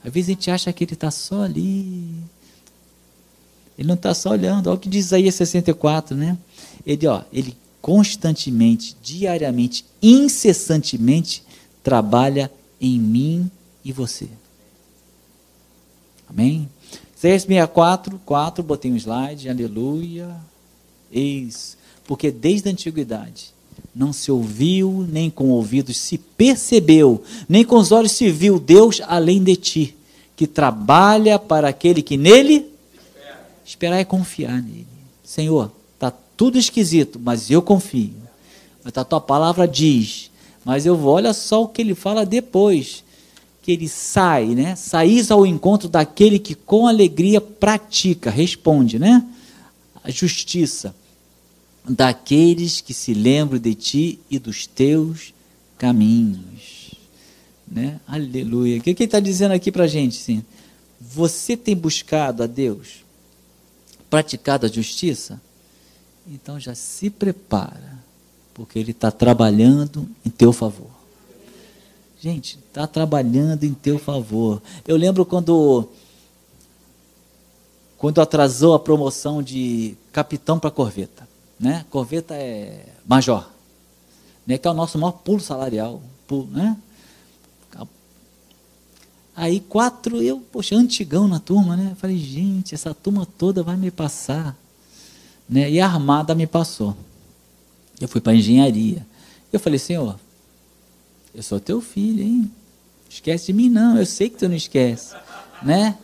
[0.03, 2.15] Às vezes a gente acha que ele está só ali.
[3.77, 4.67] Ele não está só olhando.
[4.67, 6.37] Olha o que diz Isaías 64, né?
[6.85, 11.43] Ele, ó, ele constantemente, diariamente, incessantemente
[11.83, 13.51] trabalha em mim
[13.83, 14.27] e você.
[16.27, 16.67] Amém?
[17.15, 20.35] Isaías 64, 4, botei um slide, aleluia.
[21.11, 23.53] Eis, porque desde a antiguidade
[23.93, 28.99] não se ouviu, nem com ouvidos se percebeu, nem com os olhos se viu Deus
[29.05, 29.95] além de ti,
[30.35, 32.65] que trabalha para aquele que nele
[33.63, 34.87] esperar é confiar nele.
[35.23, 35.71] Senhor,
[36.35, 38.13] tudo esquisito, mas eu confio.
[38.83, 40.29] Mas a tua palavra diz,
[40.63, 43.03] mas eu vou, olha só o que ele fala depois
[43.65, 44.75] que ele sai, né?
[44.75, 49.25] Saís ao encontro daquele que com alegria pratica, responde, né?
[50.03, 50.95] A justiça
[51.87, 55.33] daqueles que se lembram de ti e dos teus
[55.79, 56.91] caminhos,
[57.67, 57.99] né?
[58.07, 58.77] Aleluia.
[58.77, 60.15] O que, que ele está dizendo aqui para gente?
[60.15, 60.43] Sim?
[61.01, 63.03] Você tem buscado a Deus,
[64.09, 65.41] praticado a justiça?
[66.27, 67.99] Então já se prepara,
[68.53, 70.89] porque Ele está trabalhando em teu favor.
[72.19, 74.61] Gente, está trabalhando em teu favor.
[74.87, 75.87] Eu lembro quando
[77.97, 81.27] quando atrasou a promoção de capitão para corveta,
[81.59, 81.85] né?
[81.89, 83.49] Corveta é major,
[84.45, 84.57] né?
[84.57, 86.77] Que é o nosso maior pulo salarial, pulo, né?
[89.35, 91.93] Aí quatro, eu, poxa, antigão na turma, né?
[91.99, 94.57] Falei, gente, essa turma toda vai me passar,
[95.47, 95.69] né?
[95.69, 96.95] E a armada me passou.
[97.99, 99.05] Eu fui para engenharia.
[99.51, 100.19] Eu falei, senhor,
[101.33, 102.51] eu sou teu filho, hein?
[103.09, 103.97] Esquece de mim, não.
[103.97, 105.15] Eu sei que tu não esquece,
[105.61, 105.97] né?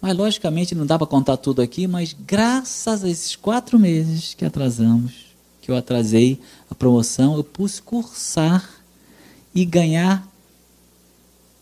[0.00, 4.44] Mas, logicamente, não dá para contar tudo aqui, mas graças a esses quatro meses que
[4.44, 5.26] atrasamos,
[5.60, 6.40] que eu atrasei
[6.70, 8.68] a promoção, eu pude cursar
[9.54, 10.26] e ganhar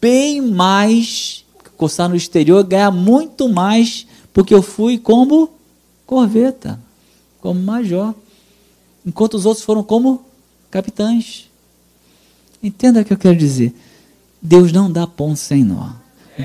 [0.00, 1.44] bem mais,
[1.76, 5.50] cursar no exterior, ganhar muito mais, porque eu fui como
[6.08, 6.80] corveta,
[7.38, 8.14] como major,
[9.04, 10.24] enquanto os outros foram como
[10.70, 11.50] capitães.
[12.62, 13.74] Entenda o que eu quero dizer.
[14.40, 15.90] Deus não dá ponto sem nó.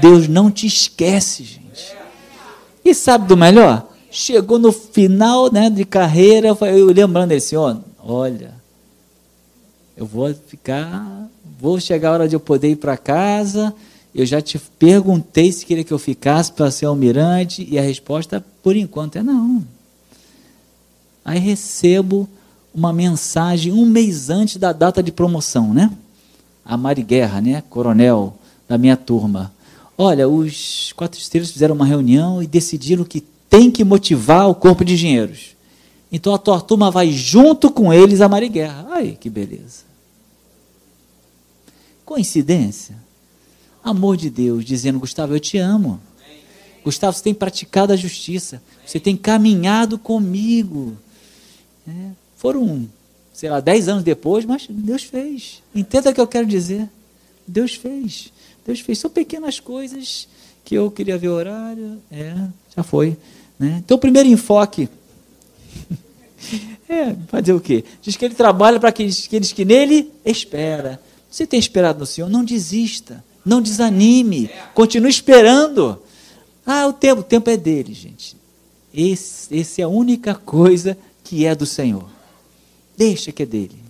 [0.02, 1.96] Deus não te esquece, gente.
[2.84, 3.88] E sabe do melhor?
[4.12, 8.54] Chegou no final né, de carreira, eu lembrando dele, Senhor, olha,
[9.96, 13.74] eu vou ficar, vou chegar a hora de eu poder ir para casa,
[14.14, 18.44] eu já te perguntei se queria que eu ficasse para ser almirante, e a resposta,
[18.62, 19.64] por enquanto, é não.
[21.26, 22.28] Aí recebo
[22.74, 25.92] uma mensagem um mês antes da data de promoção, né?
[26.66, 29.54] a Mari Guerra, né, coronel da minha turma.
[29.98, 34.84] Olha, os quatro estrelas fizeram uma reunião e decidiram que tem que motivar o corpo
[34.84, 35.56] de engenheiros.
[36.12, 38.88] Então a tua turma vai junto com eles a Mari Guerra.
[38.92, 39.84] Ai, que beleza.
[42.06, 42.96] Coincidência?
[43.84, 46.00] Amor de Deus, dizendo, Gustavo, eu te amo.
[46.84, 48.62] Gustavo, você tem praticado a justiça.
[48.86, 50.98] Você tem caminhado comigo.
[51.88, 51.92] É,
[52.38, 52.88] foram
[53.34, 55.62] sei lá, dez anos depois, mas Deus fez.
[55.74, 56.88] Entenda o que eu quero dizer.
[57.48, 58.32] Deus fez.
[58.66, 59.00] Deus fez.
[59.00, 60.28] São pequenas coisas
[60.64, 62.02] que eu queria ver o horário.
[62.12, 62.36] É,
[62.76, 63.18] já foi.
[63.58, 63.82] Né?
[63.84, 64.88] Então, o primeiro enfoque.
[66.88, 67.84] é, fazer o quê?
[68.02, 71.02] Diz que ele trabalha para aqueles, aqueles que nele espera.
[71.30, 72.30] Você tem esperado no Senhor?
[72.30, 73.24] Não desista.
[73.46, 74.50] Não desanime.
[74.74, 76.00] Continue esperando.
[76.66, 77.22] Ah, o tempo.
[77.22, 78.38] O tempo é dele, gente.
[78.94, 82.06] Esse, esse é a única coisa que é do Senhor.
[82.98, 83.84] Deixa que é dele.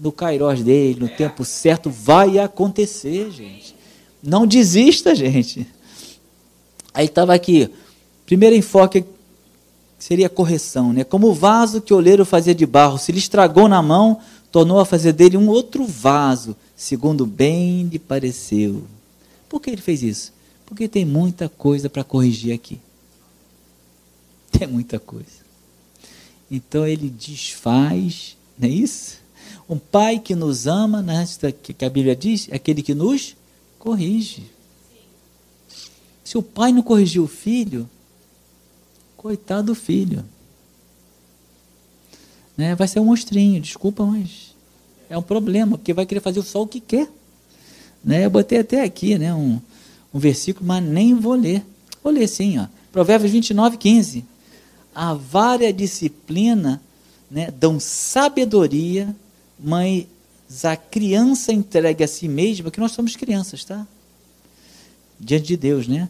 [0.00, 3.74] No cairós dele, no tempo certo, vai acontecer, gente.
[4.22, 5.66] Não desista, gente.
[6.94, 7.70] Aí estava aqui.
[8.24, 9.04] Primeiro enfoque
[9.98, 11.04] seria correção, né?
[11.04, 14.78] Como o vaso que o oleiro fazia de barro, se lhe estragou na mão, tornou
[14.78, 18.86] a fazer dele um outro vaso, segundo bem lhe pareceu.
[19.48, 20.32] Por que ele fez isso?
[20.64, 22.80] Porque tem muita coisa para corrigir aqui.
[24.52, 25.48] Tem muita coisa.
[26.50, 29.18] Então ele desfaz, não é isso?
[29.68, 31.26] Um pai que nos ama, né,
[31.62, 33.36] que a Bíblia diz, é aquele que nos
[33.78, 34.44] corrige.
[36.24, 37.88] Se o pai não corrigiu o filho,
[39.16, 40.24] coitado do filho.
[42.56, 42.74] Né?
[42.74, 44.47] Vai ser um monstrinho, desculpa, mas
[45.08, 47.08] é um problema, porque vai querer fazer só o que quer.
[48.04, 48.24] Né?
[48.24, 49.60] Eu botei até aqui né, um,
[50.12, 51.64] um versículo, mas nem vou ler.
[52.02, 52.66] Vou ler sim, ó.
[52.92, 54.24] Provérbios 29, 15
[54.98, 56.82] a vária disciplina
[57.30, 59.14] né, dão sabedoria,
[59.56, 60.06] mas
[60.64, 63.86] a criança entregue a si mesma, que nós somos crianças, tá?
[65.20, 66.08] Diante de Deus, né?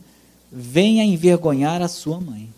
[0.51, 2.49] Venha envergonhar a sua mãe.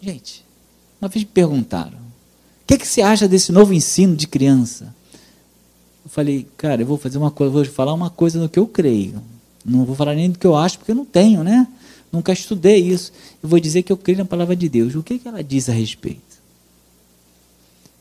[0.00, 0.42] Gente,
[0.98, 1.99] uma vez me perguntaram:
[2.70, 4.94] que, que você acha desse novo ensino de criança?
[6.04, 8.66] Eu falei, cara, eu vou fazer uma coisa, vou falar uma coisa no que eu
[8.66, 9.20] creio.
[9.64, 11.66] Não vou falar nem do que eu acho, porque eu não tenho, né?
[12.12, 13.12] Nunca estudei isso.
[13.42, 14.94] Eu vou dizer que eu creio na palavra de Deus.
[14.94, 16.40] O que, que ela diz a respeito?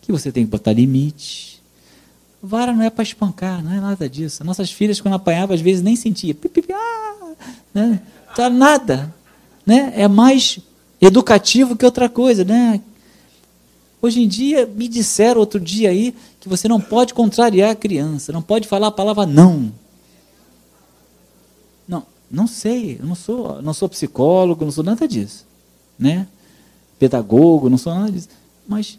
[0.01, 1.61] Que você tem que botar limite.
[2.41, 4.43] Vara não é para espancar, não é nada disso.
[4.43, 6.35] Nossas filhas, quando apanhavam, às vezes nem sentia.
[6.73, 7.33] Ah,
[7.73, 8.01] né?
[8.35, 9.13] Tá nada.
[9.65, 9.93] Né?
[9.95, 10.59] É mais
[11.01, 12.43] educativo que outra coisa.
[12.45, 12.81] Né?
[14.01, 18.31] Hoje em dia, me disseram outro dia aí que você não pode contrariar a criança,
[18.31, 19.71] não pode falar a palavra não.
[21.87, 25.45] Não, não sei, eu não sou, não sou psicólogo, não sou nada disso.
[25.97, 26.27] Né?
[26.97, 28.29] Pedagogo, não sou nada disso.
[28.65, 28.97] Mas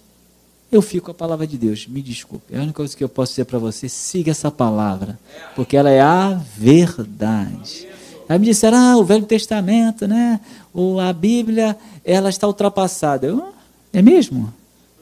[0.71, 1.87] eu fico com a palavra de Deus.
[1.87, 2.55] Me desculpe.
[2.55, 5.19] A única coisa que eu posso dizer para você, siga essa palavra,
[5.57, 7.89] porque ela é a verdade.
[8.29, 10.41] Aí me disseram, ah, o Velho Testamento, né?
[10.73, 13.27] Ou a Bíblia, ela está ultrapassada.
[13.27, 13.53] Eu,
[13.93, 14.53] é mesmo?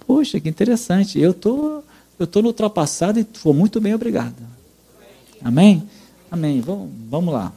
[0.09, 1.21] Poxa, que interessante.
[1.21, 1.83] Eu tô,
[2.33, 4.35] tô no ultrapassado e estou muito bem, obrigado.
[5.45, 5.87] Amém?
[6.31, 6.63] Amém.
[6.63, 7.53] Vamos, vamos lá.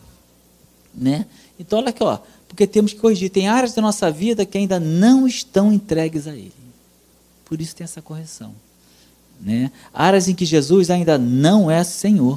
[0.93, 1.25] Né?
[1.57, 3.29] Então, olha aqui, ó, porque temos que corrigir.
[3.29, 6.51] Tem áreas da nossa vida que ainda não estão entregues a Ele.
[7.45, 8.53] Por isso tem essa correção.
[9.39, 9.71] Né?
[9.93, 12.35] Áreas em que Jesus ainda não é Senhor.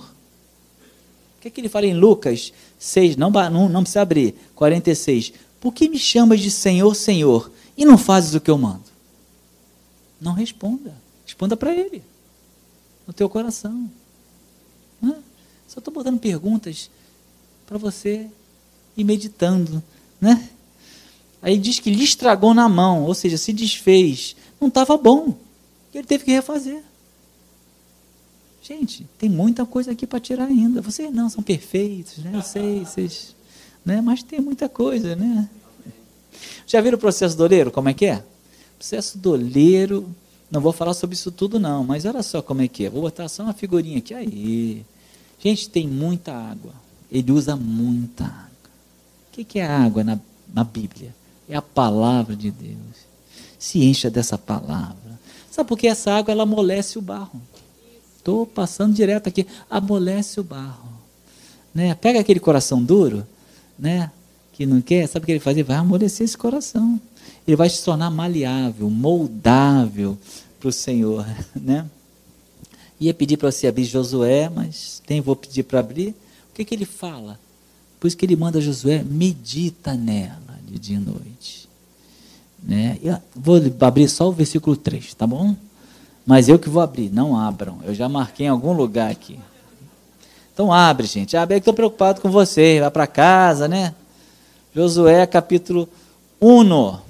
[1.39, 3.17] O que, é que ele fala em Lucas 6?
[3.17, 4.37] Não, não, não precisa abrir.
[4.55, 5.33] 46.
[5.61, 8.94] Por que me chamas de Senhor, Senhor, e não fazes o que eu mando?
[10.25, 10.95] Não responda.
[11.27, 12.03] Responda para ele.
[13.07, 13.91] No teu coração.
[15.01, 15.15] Né?
[15.69, 16.91] Só estou botando perguntas
[17.67, 18.27] para você
[18.97, 19.83] ir meditando.
[20.19, 20.49] Né?
[21.43, 25.37] Aí diz que lhe estragou na mão, ou seja, se desfez não estava bom.
[25.93, 26.83] Ele teve que refazer.
[28.63, 30.81] Gente, tem muita coisa aqui para tirar ainda.
[30.81, 32.31] Vocês não são perfeitos, né?
[32.33, 33.37] Eu sei, vocês,
[33.85, 34.01] né?
[34.01, 35.51] Mas tem muita coisa, né?
[36.67, 37.71] Já viram o processo doleiro?
[37.71, 38.25] Como é que é?
[38.85, 40.15] Processo doleiro.
[40.51, 42.91] Não vou falar sobre isso tudo não, mas olha só como é que é.
[42.91, 44.85] Vou botar só uma figurinha aqui aí.
[45.43, 46.75] Gente, tem muita água.
[47.11, 48.51] Ele usa muita água.
[49.33, 50.21] O que é água na,
[50.53, 51.15] na Bíblia?
[51.49, 52.77] É a palavra de Deus
[53.59, 55.19] se encha dessa palavra.
[55.51, 57.41] Sabe por que essa água ela amolece o barro?
[58.19, 60.93] Estou passando direto aqui, amolece o barro.
[61.75, 61.95] Né?
[61.95, 63.27] Pega aquele coração duro,
[63.79, 64.11] né?
[64.53, 65.57] que não quer, sabe o que ele faz?
[65.57, 67.01] Ele vai amolecer esse coração.
[67.47, 70.19] Ele vai se tornar maleável, moldável
[70.59, 71.27] para o Senhor.
[71.55, 71.87] Né?
[73.01, 76.11] Ia pedir para você abrir Josué, mas tem, vou pedir para abrir.
[76.11, 77.39] O que, que ele fala?
[77.99, 81.69] Por isso que ele manda Josué, medita nela de dia e noite.
[82.63, 82.99] Né?
[83.03, 85.55] Eu vou abrir só o versículo 3, tá bom?
[86.25, 87.79] Mas eu que vou abrir, não abram.
[87.85, 89.39] Eu já marquei em algum lugar aqui.
[90.53, 91.37] Então abre, gente.
[91.37, 92.81] Abre, é que estou preocupado com você.
[92.81, 93.95] Vai para casa, né?
[94.75, 95.89] Josué capítulo
[96.41, 97.04] 1.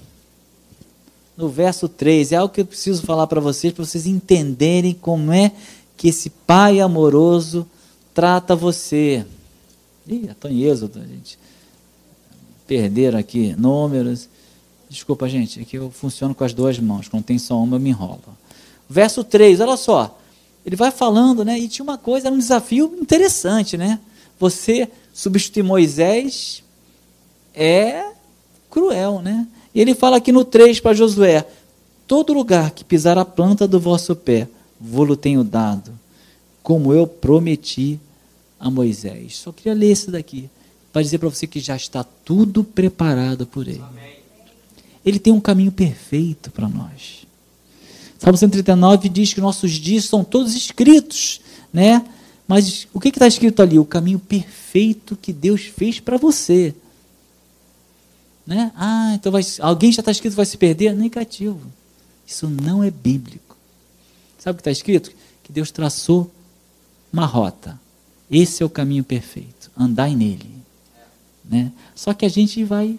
[1.37, 2.33] No verso 3.
[2.33, 5.53] É algo que eu preciso falar para vocês, para vocês entenderem como é
[5.97, 7.67] que esse pai amoroso
[8.13, 9.25] trata você.
[10.07, 11.39] Ih, estou em êxodo, gente.
[12.67, 14.29] Perderam aqui números.
[14.89, 17.09] Desculpa, gente, é que eu funciono com as duas mãos.
[17.09, 18.21] Quando tem só uma, eu me enrolo.
[18.89, 20.19] Verso 3, olha só.
[20.65, 21.59] Ele vai falando, né?
[21.59, 23.99] E tinha uma coisa, era um desafio interessante, né?
[24.39, 26.63] Você substituir Moisés
[27.55, 28.13] é
[28.71, 29.47] cruel, né?
[29.75, 31.45] E ele fala aqui no 3 para Josué:
[32.07, 34.49] Todo lugar que pisar a planta do vosso pé,
[34.81, 35.93] vou-lo tenho dado,
[36.63, 37.99] como eu prometi
[38.61, 39.37] a Moisés.
[39.37, 40.49] Só queria ler isso daqui,
[40.93, 43.83] para dizer para você que já está tudo preparado por ele.
[43.83, 44.15] Amém.
[45.05, 47.27] Ele tem um caminho perfeito para nós.
[48.19, 51.41] Salmo 139 diz que nossos dias são todos escritos,
[51.73, 52.03] né?
[52.49, 53.79] Mas o que está escrito ali?
[53.79, 56.75] O caminho perfeito que Deus fez para você.
[58.47, 58.73] Né?
[58.77, 60.95] Ah, então vai, alguém já está escrito vai se perder?
[60.95, 61.61] Negativo.
[62.27, 63.57] Isso não é bíblico.
[64.39, 65.11] Sabe o que está escrito?
[65.43, 66.31] Que Deus traçou
[67.13, 67.81] uma rota.
[68.31, 69.71] Esse é o caminho perfeito.
[69.77, 70.51] Andai nele.
[71.45, 71.73] Né?
[71.95, 72.99] Só que a gente vai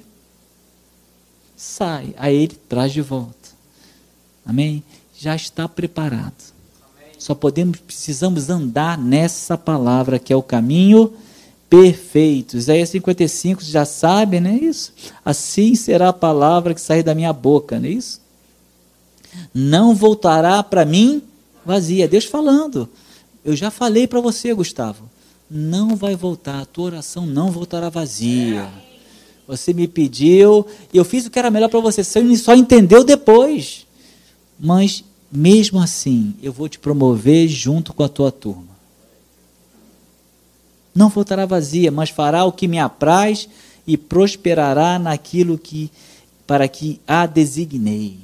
[1.56, 3.50] sai, aí ele traz de volta.
[4.46, 4.84] Amém?
[5.18, 6.34] Já está preparado.
[6.82, 7.14] Amém.
[7.18, 11.14] Só podemos, precisamos andar nessa palavra que é o caminho
[11.70, 12.58] perfeito.
[12.58, 14.94] Isaías 55, já sabe, não é isso?
[15.24, 18.22] Assim será a palavra que sair da minha boca, não é isso?
[19.54, 21.22] Não voltará para mim
[21.66, 22.08] vazia.
[22.08, 22.90] Deus falando.
[23.44, 25.10] Eu já falei para você, Gustavo.
[25.50, 28.68] Não vai voltar, a tua oração não voltará vazia.
[29.48, 32.04] Você me pediu eu fiz o que era melhor para você.
[32.04, 33.86] Você só entendeu depois.
[34.60, 38.75] Mas, mesmo assim, eu vou te promover junto com a tua turma.
[40.96, 43.50] Não voltará vazia, mas fará o que me apraz
[43.86, 45.92] e prosperará naquilo que
[46.48, 48.18] para que a designei.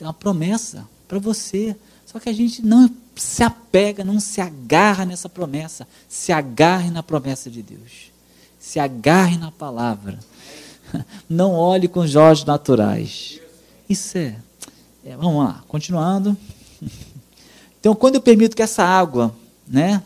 [0.00, 1.76] É uma promessa para você.
[2.06, 5.88] Só que a gente não se apega, não se agarra nessa promessa.
[6.08, 8.12] Se agarre na promessa de Deus.
[8.60, 10.18] Se agarre na palavra.
[11.28, 13.40] Não olhe com os olhos naturais.
[13.88, 14.36] Isso é,
[15.04, 15.16] é.
[15.16, 16.36] Vamos lá, continuando.
[17.80, 19.30] Então, quando eu permito que essa água
[19.66, 20.02] né?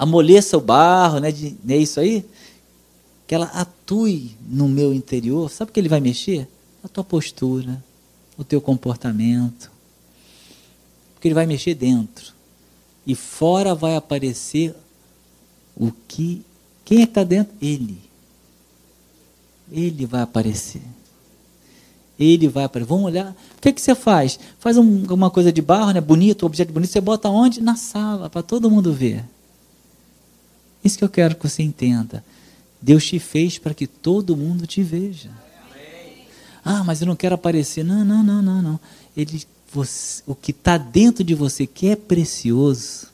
[0.00, 1.30] Amoleça o barro, né?
[1.30, 2.24] De, é isso aí?
[3.26, 5.50] Que ela atue no meu interior.
[5.50, 6.48] Sabe o que ele vai mexer?
[6.82, 7.84] A tua postura,
[8.38, 9.70] o teu comportamento.
[11.12, 12.32] Porque ele vai mexer dentro.
[13.06, 14.74] E fora vai aparecer
[15.76, 16.46] o que.
[16.82, 17.54] Quem é que está dentro?
[17.60, 17.98] Ele.
[19.70, 20.80] Ele vai aparecer.
[22.18, 22.88] Ele vai aparecer.
[22.88, 23.36] Vamos olhar.
[23.58, 24.40] O que, que você faz?
[24.58, 26.00] Faz um, uma coisa de barro, né?
[26.00, 26.90] bonito, um objeto bonito.
[26.90, 27.60] Você bota onde?
[27.60, 29.22] Na sala, para todo mundo ver.
[30.84, 32.24] Isso que eu quero que você entenda.
[32.80, 35.30] Deus te fez para que todo mundo te veja.
[36.64, 37.84] Ah, mas eu não quero aparecer.
[37.84, 38.80] Não, não, não, não, não.
[39.16, 43.08] Ele, você, o que está dentro de você, que é precioso,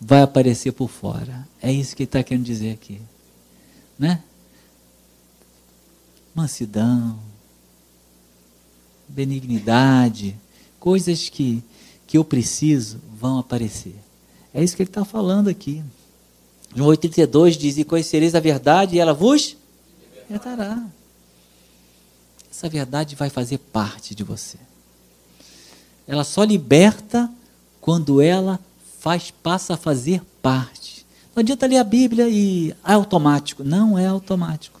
[0.00, 1.46] vai aparecer por fora.
[1.62, 3.00] É isso que ele está querendo dizer aqui.
[3.98, 4.22] Né?
[6.34, 7.18] mansidão,
[9.08, 10.36] benignidade,
[10.80, 11.62] coisas que,
[12.06, 13.94] que eu preciso vão aparecer.
[14.54, 15.82] É isso que ele está falando aqui.
[16.74, 19.56] João 8,32 diz: E conhecereis a verdade, e ela vos
[20.22, 20.80] libertará.
[22.50, 24.56] Essa verdade vai fazer parte de você.
[26.06, 27.28] Ela só liberta
[27.80, 28.60] quando ela
[29.00, 31.04] faz, passa a fazer parte.
[31.34, 33.64] Não adianta ler a Bíblia e é automático.
[33.64, 34.80] Não é automático.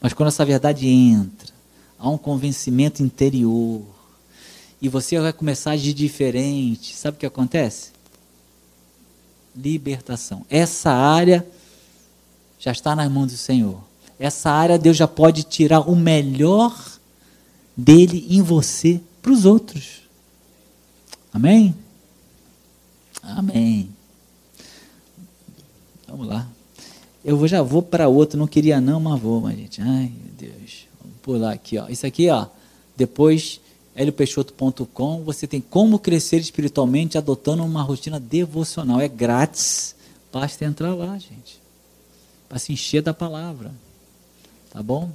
[0.00, 1.52] Mas quando essa verdade entra,
[1.98, 3.82] há um convencimento interior,
[4.80, 7.90] e você vai começar agir diferente, sabe o que acontece?
[9.54, 10.46] Libertação.
[10.48, 11.46] Essa área
[12.58, 13.80] já está nas mãos do Senhor.
[14.18, 16.76] Essa área Deus já pode tirar o melhor
[17.76, 20.02] dele em você para os outros.
[21.32, 21.74] Amém?
[23.22, 23.90] Amém.
[26.06, 26.48] Vamos lá.
[27.24, 29.80] Eu já vou para outro, não queria não, mas vou, mas gente.
[29.82, 30.86] Ai, meu Deus.
[31.00, 31.88] Vamos pular aqui, ó.
[31.88, 32.46] Isso aqui, ó.
[32.96, 33.60] Depois,
[33.98, 39.00] heliopeixoto.com, você tem como crescer espiritualmente adotando uma rotina devocional.
[39.00, 39.96] É grátis.
[40.32, 41.60] Basta entrar lá, gente.
[42.48, 43.72] Para se encher da palavra.
[44.70, 45.10] Tá bom?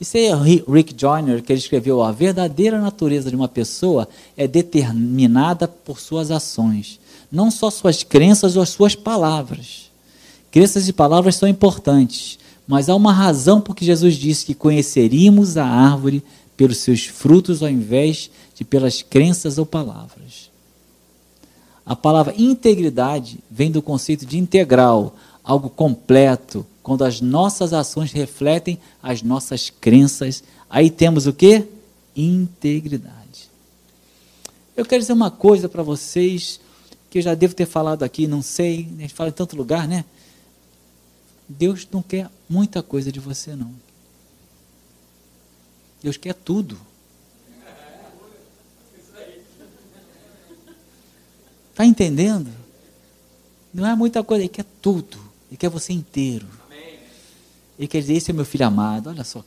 [0.00, 4.46] Isso aí é Rick Joyner, que ele escreveu: a verdadeira natureza de uma pessoa é
[4.46, 7.00] determinada por suas ações,
[7.32, 9.90] não só suas crenças ou suas palavras.
[10.52, 15.56] Crenças e palavras são importantes, mas há uma razão por que Jesus disse que conheceríamos
[15.56, 16.22] a árvore
[16.58, 20.50] pelos seus frutos ao invés de pelas crenças ou palavras.
[21.86, 28.76] A palavra integridade vem do conceito de integral, algo completo, quando as nossas ações refletem
[29.00, 30.42] as nossas crenças.
[30.68, 31.64] Aí temos o que?
[32.16, 33.48] Integridade.
[34.76, 36.60] Eu quero dizer uma coisa para vocês
[37.08, 39.86] que eu já devo ter falado aqui, não sei, a gente fala em tanto lugar,
[39.86, 40.04] né?
[41.48, 43.72] Deus não quer muita coisa de você, não.
[46.02, 46.78] Deus quer tudo.
[51.70, 52.50] Está entendendo?
[53.72, 55.18] Não é muita coisa, Ele quer tudo.
[55.48, 56.46] Ele quer você inteiro.
[57.78, 59.08] Ele quer dizer, esse é meu filho amado.
[59.08, 59.44] Olha só,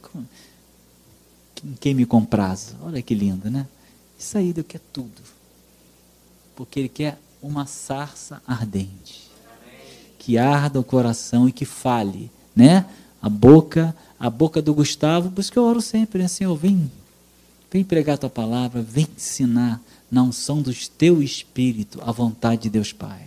[1.79, 2.75] quem me compraz.
[2.81, 3.67] Olha que lindo, né?
[4.17, 5.21] Isso aí Deus quer tudo.
[6.55, 9.29] Porque Ele quer uma sarça ardente
[10.21, 12.85] que arda o coração e que fale, né?
[13.19, 16.27] A boca, a boca do Gustavo, por isso que eu oro sempre, né?
[16.27, 16.91] Senhor, vem,
[17.71, 22.69] vem pregar a tua palavra, vem ensinar na unção do teu espírito a vontade de
[22.69, 23.23] Deus Pai.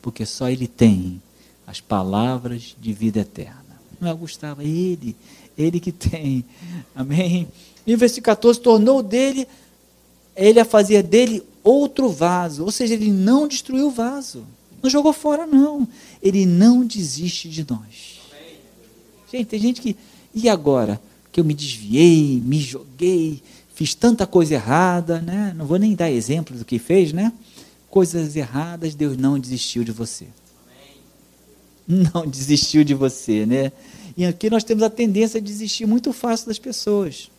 [0.00, 1.20] Porque só Ele tem
[1.66, 3.78] as palavras de vida eterna.
[4.00, 5.14] Não é o Gustavo, é Ele,
[5.56, 6.42] Ele que tem.
[6.94, 7.46] Amém?
[7.86, 9.46] E o versículo 14, tornou dele,
[10.34, 14.46] ele a fazer dele outro vaso, ou seja, ele não destruiu o vaso.
[14.82, 15.86] Não jogou fora, não.
[16.22, 18.15] Ele não desiste de nós.
[19.30, 19.96] Gente, tem gente que.
[20.34, 21.00] E agora?
[21.32, 23.42] Que eu me desviei, me joguei,
[23.74, 25.52] fiz tanta coisa errada, né?
[25.56, 27.32] Não vou nem dar exemplo do que fez, né?
[27.90, 30.26] Coisas erradas, Deus não desistiu de você.
[31.86, 33.72] Não desistiu de você, né?
[34.16, 37.30] E aqui nós temos a tendência a desistir muito fácil das pessoas.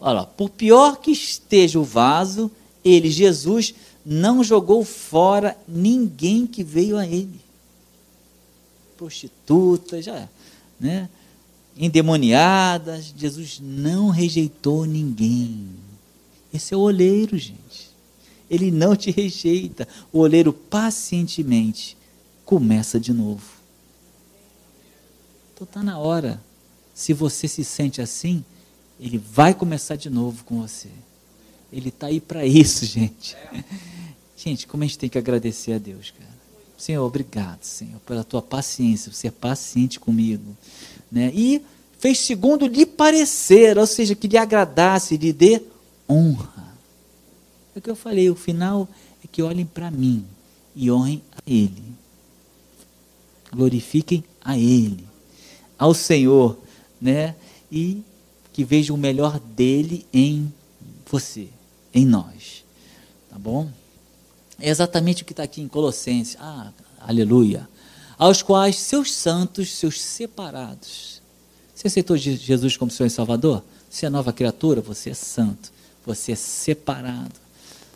[0.00, 2.50] Olha, por pior que esteja o vaso,
[2.84, 7.40] ele, Jesus, não jogou fora ninguém que veio a ele.
[8.96, 10.28] Prostitutas, já,
[10.78, 11.08] né?
[11.76, 15.68] endemoniadas, Jesus não rejeitou ninguém.
[16.52, 17.90] Esse é o oleiro, gente.
[18.48, 19.88] Ele não te rejeita.
[20.12, 21.96] O oleiro pacientemente
[22.44, 23.42] começa de novo.
[25.52, 26.40] Então está na hora.
[26.94, 28.44] Se você se sente assim,
[29.00, 30.88] ele vai começar de novo com você.
[31.72, 33.36] Ele está aí para isso, gente.
[34.36, 36.33] Gente, como a gente tem que agradecer a Deus, cara.
[36.84, 40.54] Senhor, obrigado, Senhor, pela tua paciência, você é paciente comigo.
[41.10, 41.32] Né?
[41.34, 41.62] E
[41.98, 45.62] fez segundo lhe parecer, ou seja, que lhe agradasse, lhe dê
[46.06, 46.76] honra.
[47.74, 48.86] É o que eu falei, o final
[49.24, 50.26] é que olhem para mim
[50.76, 51.82] e honrem a Ele.
[53.50, 55.06] Glorifiquem a Ele,
[55.78, 56.58] ao Senhor,
[57.00, 57.34] né?
[57.72, 58.02] E
[58.52, 60.52] que vejam o melhor dele em
[61.10, 61.48] você,
[61.94, 62.62] em nós.
[63.30, 63.70] Tá bom?
[64.58, 66.36] É exatamente o que está aqui em Colossenses.
[66.40, 67.68] Ah, aleluia.
[68.16, 71.20] Aos quais seus santos, seus separados.
[71.74, 73.62] Você aceitou Jesus como Senhor e Salvador?
[73.90, 75.72] Você é nova criatura, você é santo,
[76.06, 77.34] você é separado.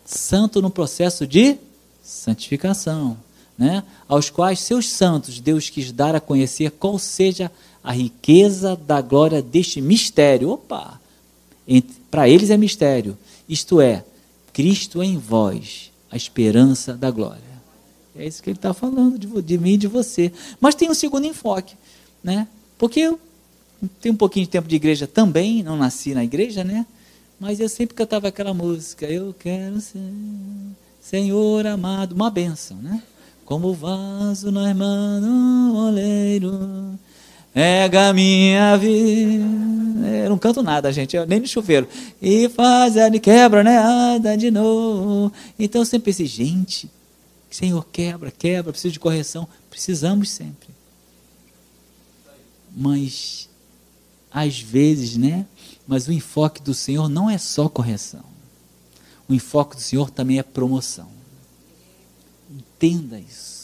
[0.05, 1.57] Santo no processo de
[2.03, 3.17] santificação,
[3.57, 3.83] né?
[4.07, 7.51] Aos quais seus santos Deus quis dar a conhecer qual seja
[7.83, 10.51] a riqueza da glória deste mistério.
[10.51, 10.99] Opa!
[12.09, 13.17] Para eles é mistério.
[13.47, 14.03] Isto é,
[14.51, 17.49] Cristo em vós, a esperança da glória.
[18.15, 20.31] É isso que ele está falando de, de mim e de você.
[20.59, 21.75] Mas tem um segundo enfoque,
[22.23, 22.47] né?
[22.77, 23.19] Porque eu
[24.01, 26.85] tenho um pouquinho de tempo de igreja também, não nasci na igreja, né?
[27.39, 29.99] Mas eu sempre cantava aquela música, eu quero ser
[31.01, 33.01] Senhor amado, uma benção, né?
[33.45, 36.99] Como vaso na irmã no oleiro,
[37.59, 39.43] pega minha vida.
[40.23, 41.89] Eu não canto nada, gente, eu, nem no chuveiro.
[42.21, 43.77] E faz, ele quebra, né?
[43.77, 45.33] Anda de novo.
[45.59, 46.89] Então eu sempre pensei, gente,
[47.51, 49.45] Senhor, quebra, quebra, preciso de correção.
[49.69, 50.69] Precisamos sempre.
[52.73, 53.49] Mas,
[54.31, 55.45] às vezes, né?
[55.85, 58.23] Mas o enfoque do Senhor não é só correção.
[59.27, 61.09] O enfoque do Senhor também é promoção.
[62.49, 63.58] Entenda isso.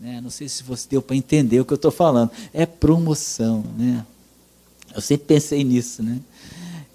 [0.00, 0.20] Né?
[0.20, 2.30] Não sei se você deu para entender o que eu estou falando.
[2.52, 3.64] É promoção.
[3.76, 4.04] Né?
[4.94, 6.02] Eu sempre pensei nisso.
[6.02, 6.20] Né?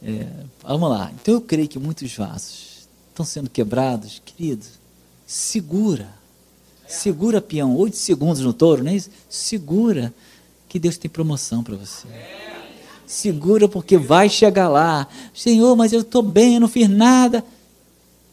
[0.02, 0.28] É,
[0.64, 1.12] vamos lá.
[1.14, 4.66] Então eu creio que muitos vasos estão sendo quebrados, querido
[5.26, 6.08] segura.
[6.88, 7.76] Segura, peão.
[7.78, 9.10] Oito segundos no touro, não é isso?
[9.28, 10.14] Segura,
[10.70, 12.08] que Deus tem promoção para você.
[13.08, 15.08] Segura, porque vai chegar lá.
[15.34, 17.44] Senhor, mas eu estou bem, eu não fiz nada.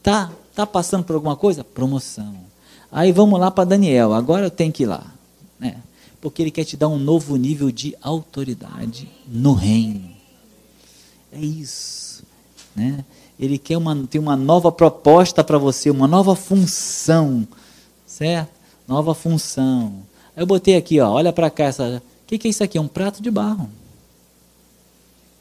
[0.03, 1.63] Tá, tá passando por alguma coisa?
[1.63, 2.35] Promoção.
[2.93, 4.13] Aí vamos lá para Daniel.
[4.13, 5.03] Agora eu tenho que ir lá.
[5.59, 5.77] Né?
[6.21, 10.11] Porque ele quer te dar um novo nível de autoridade no reino.
[11.31, 12.23] É isso.
[12.75, 13.03] Né?
[13.39, 17.47] Ele quer uma, tem uma nova proposta para você, uma nova função,
[18.05, 18.51] certo?
[18.87, 20.03] Nova função.
[20.37, 22.77] Eu botei aqui, ó, olha para cá, o que, que é isso aqui?
[22.77, 23.69] É um prato de barro.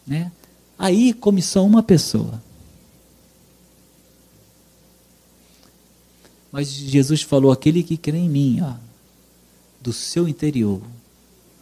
[0.07, 0.32] Né?
[0.78, 2.42] Aí come só uma pessoa.
[6.53, 8.74] Mas Jesus falou: aquele que crê em mim, ó,
[9.80, 10.80] do seu interior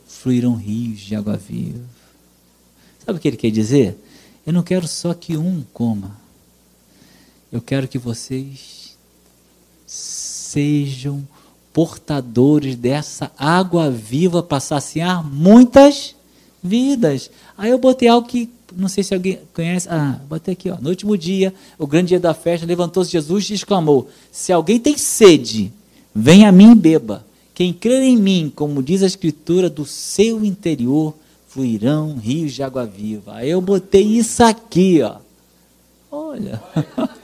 [0.06, 1.84] fluirão rios de água viva.
[3.06, 3.96] Sabe o que ele quer dizer?
[4.44, 6.18] Eu não quero só que um coma.
[7.52, 8.96] Eu quero que vocês
[9.86, 11.26] sejam
[11.72, 16.14] portadores dessa água viva para saciar muitas
[16.62, 17.30] vidas.
[17.56, 18.46] Aí eu botei algo que
[18.76, 19.88] não sei se alguém conhece.
[19.88, 20.76] Ah, botei aqui, ó.
[20.80, 24.96] No último dia, o grande dia da festa, levantou-se Jesus e exclamou: Se alguém tem
[24.96, 25.72] sede,
[26.14, 27.24] venha a mim e beba.
[27.54, 31.14] Quem crer em mim, como diz a Escritura, do seu interior
[31.48, 33.34] fluirão rios de água viva.
[33.34, 35.16] Aí eu botei isso aqui, ó.
[36.10, 36.62] Olha.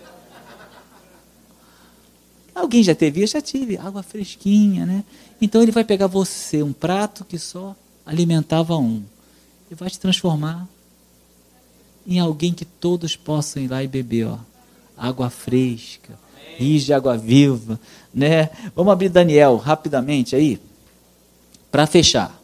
[2.54, 3.22] Alguém já teve?
[3.22, 3.76] Eu já tive.
[3.76, 5.04] Água fresquinha, né?
[5.40, 9.02] Então ele vai pegar você, um prato que só alimentava um,
[9.70, 10.66] e vai te transformar
[12.06, 14.38] em alguém que todos possam ir lá e beber, ó.
[14.96, 16.18] Água fresca,
[16.56, 17.78] rios de água viva,
[18.14, 18.50] né?
[18.74, 20.60] Vamos abrir Daniel rapidamente aí,
[21.70, 22.40] para fechar.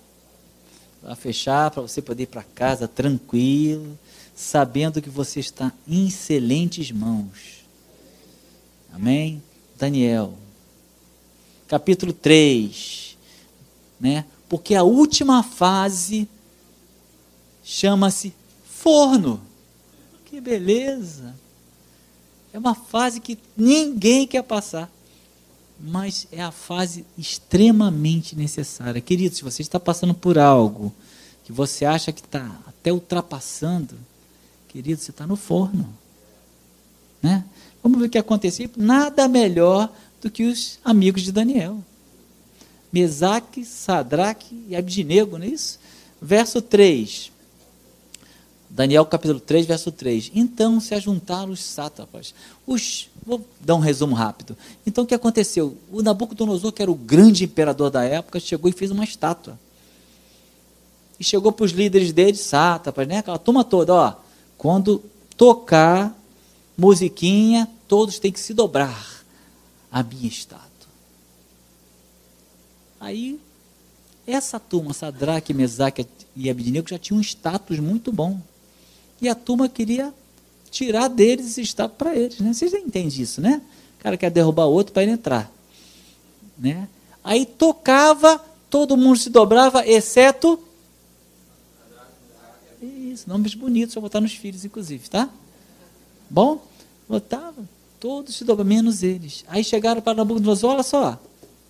[1.00, 3.98] Para fechar, para você poder ir para casa tranquilo,
[4.34, 7.64] sabendo que você está em excelentes mãos.
[8.92, 9.42] Amém?
[9.78, 10.34] Daniel,
[11.66, 13.16] capítulo 3,
[13.98, 14.26] né?
[14.48, 16.28] Porque a última fase
[17.64, 18.34] chama-se
[18.64, 19.40] forno.
[20.32, 21.34] Que beleza!
[22.54, 24.90] É uma fase que ninguém quer passar,
[25.78, 28.98] mas é a fase extremamente necessária.
[29.02, 30.90] Querido, se você está passando por algo
[31.44, 33.94] que você acha que está até ultrapassando,
[34.68, 35.86] querido, você está no forno.
[37.20, 37.44] Né?
[37.82, 38.70] Vamos ver o que aconteceu.
[38.74, 41.84] Nada melhor do que os amigos de Daniel.
[42.90, 45.78] Mesaque, Sadraque e Abdinego, não é isso?
[46.22, 47.31] Verso 3.
[48.74, 50.30] Daniel capítulo 3, verso 3.
[50.34, 52.34] Então se ajuntaram os sátrapas.
[52.66, 54.56] Os, vou dar um resumo rápido.
[54.86, 55.76] Então o que aconteceu?
[55.92, 59.58] O Nabucodonosor, que era o grande imperador da época, chegou e fez uma estátua.
[61.20, 63.18] E chegou para os líderes dele, sátrapas, né?
[63.18, 64.14] aquela turma toda, ó.
[64.56, 65.02] Quando
[65.36, 66.18] tocar
[66.76, 69.22] musiquinha, todos têm que se dobrar
[69.90, 70.62] à minha estátua.
[72.98, 73.38] Aí,
[74.26, 78.40] essa turma, Sadraque, Mesaque e Abednego, já tinham um status muito bom.
[79.22, 80.12] E a turma queria
[80.68, 82.40] tirar deles esse estado para eles.
[82.40, 82.52] Né?
[82.52, 83.62] Vocês já entendem isso, né?
[84.00, 85.48] O cara quer derrubar o outro para ele entrar.
[86.58, 86.88] Né?
[87.22, 90.58] Aí tocava, todo mundo se dobrava, exceto.
[92.82, 95.30] Isso, nomes bonitos, vou botar nos filhos, inclusive, tá?
[96.28, 96.60] Bom?
[97.08, 97.62] Botava,
[98.00, 99.44] todos se dobravam, menos eles.
[99.46, 101.16] Aí chegaram para Nabucodonosor, olha só,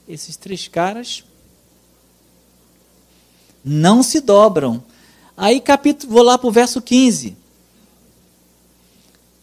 [0.09, 1.23] esses três caras
[3.63, 4.83] não se dobram.
[5.37, 7.42] Aí capítulo, vou lá para o verso 15.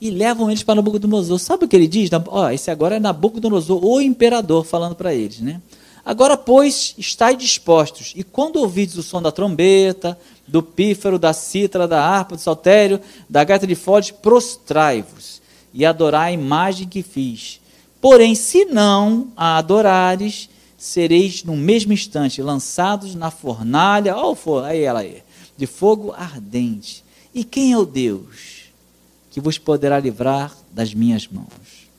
[0.02, 1.38] E levam eles para Nabucodonosor.
[1.40, 2.10] Sabe o que ele diz?
[2.28, 5.62] Ó, esse agora é Nabucodonosor, o imperador, falando para eles, né?
[6.06, 11.88] Agora, pois, estáis dispostos, e quando ouvides o som da trombeta, do pífaro, da cítara,
[11.88, 15.42] da harpa, do saltério, da gaita de foles, prostrai-vos
[15.74, 17.62] e adorai a imagem que fiz.
[18.02, 24.82] Porém, se não a adorares, sereis no mesmo instante lançados na fornalha, ó, oh, aí
[24.82, 25.22] ela aí,
[25.58, 27.04] de fogo ardente.
[27.36, 28.59] E quem é o Deus
[29.30, 31.90] que vos poderá livrar das minhas mãos?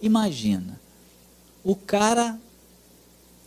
[0.00, 0.80] Imagina,
[1.64, 2.38] o cara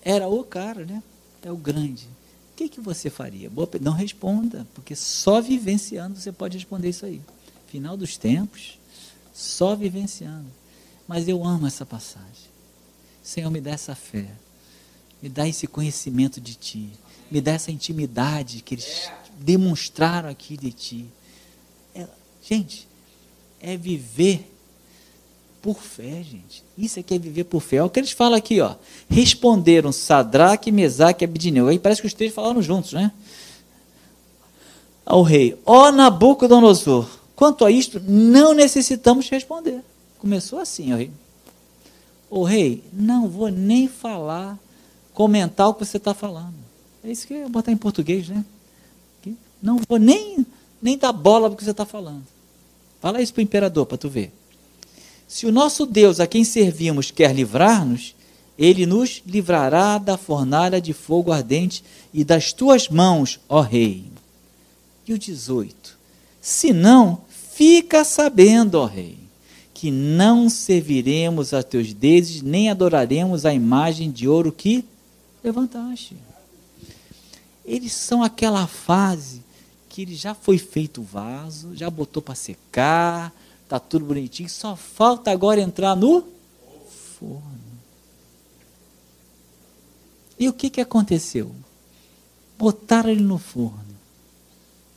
[0.01, 1.03] era o cara, né?
[1.41, 2.07] É o grande.
[2.51, 3.49] O que, que você faria?
[3.49, 7.21] Boa, não responda, porque só vivenciando você pode responder isso aí.
[7.67, 8.77] Final dos tempos,
[9.33, 10.47] só vivenciando.
[11.07, 12.49] Mas eu amo essa passagem.
[13.23, 14.27] Senhor, me dá essa fé.
[15.21, 16.89] Me dá esse conhecimento de Ti.
[17.31, 19.09] Me dá essa intimidade que eles
[19.39, 21.05] demonstraram aqui de Ti.
[21.95, 22.05] É,
[22.41, 22.87] gente,
[23.61, 24.49] é viver
[25.61, 26.63] por fé, gente.
[26.77, 27.77] Isso aqui é viver por fé.
[27.77, 28.75] Olha o que eles falam aqui, ó.
[29.09, 31.67] Responderam Sadraque, Mesaque e Abidineu.
[31.67, 33.11] Aí parece que os três falaram juntos, né?
[35.05, 39.81] Ao rei, ó Nabucodonosor, quanto a isto, não necessitamos responder.
[40.19, 41.11] Começou assim, o rei.
[42.29, 44.57] O rei, não vou nem falar,
[45.13, 46.53] comentar o que você está falando.
[47.03, 48.45] É isso que eu botar em português, né?
[49.61, 50.45] Não vou nem,
[50.81, 52.23] nem dar bola para que você está falando.
[53.01, 54.31] Fala isso para o imperador, para tu ver.
[55.27, 58.15] Se o nosso Deus, a quem servimos, quer livrar-nos,
[58.57, 61.83] ele nos livrará da fornalha de fogo ardente
[62.13, 64.03] e das tuas mãos, ó rei.
[65.07, 65.97] E o 18.
[66.41, 67.21] Se não,
[67.53, 69.17] fica sabendo, ó rei,
[69.73, 74.83] que não serviremos a teus deuses, nem adoraremos a imagem de ouro que
[75.43, 76.17] levantaste.
[77.63, 79.38] Eles são aquela fase
[79.99, 84.73] que ele já foi feito o vaso, já botou para secar, está tudo bonitinho, só
[84.73, 86.25] falta agora entrar no
[87.19, 87.59] forno.
[90.39, 91.53] E o que, que aconteceu?
[92.57, 93.83] Botaram ele no forno.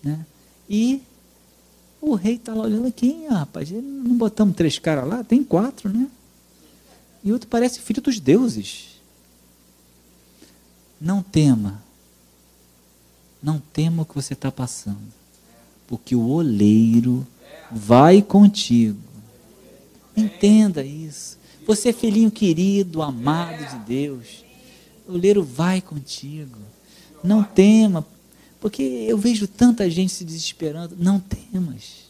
[0.04, 0.24] Né?
[0.70, 1.02] E
[2.00, 5.24] o rei está lá olhando aqui, rapaz, não botamos três caras lá?
[5.24, 6.08] Tem quatro, né?
[7.24, 9.00] E outro parece filho dos deuses.
[11.00, 11.82] Não tema.
[13.42, 15.12] Não tema o que você está passando.
[15.86, 17.26] Porque o oleiro
[17.70, 18.98] vai contigo.
[20.16, 21.38] Entenda isso.
[21.66, 24.44] Você é filhinho querido, amado de Deus.
[25.08, 26.58] O oleiro vai contigo.
[27.22, 28.06] Não tema,
[28.60, 30.96] porque eu vejo tanta gente se desesperando.
[30.98, 32.02] Não temas.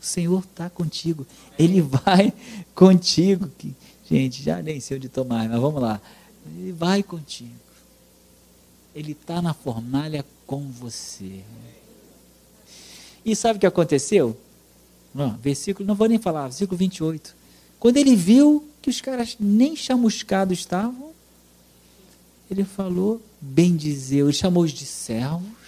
[0.00, 1.26] O Senhor está contigo.
[1.58, 2.32] Ele vai
[2.74, 3.50] contigo.
[4.08, 6.00] Gente, já nem sei onde tomar, mas vamos lá.
[6.58, 7.50] Ele vai contigo.
[8.94, 11.42] Ele está na fornalha com você.
[13.24, 14.36] E sabe o que aconteceu?
[15.14, 17.34] Não, versículo, não vou nem falar, versículo 28.
[17.78, 21.12] Quando ele viu que os caras nem chamuscados estavam,
[22.50, 25.62] ele falou, bem dizer, ele chamou os de servos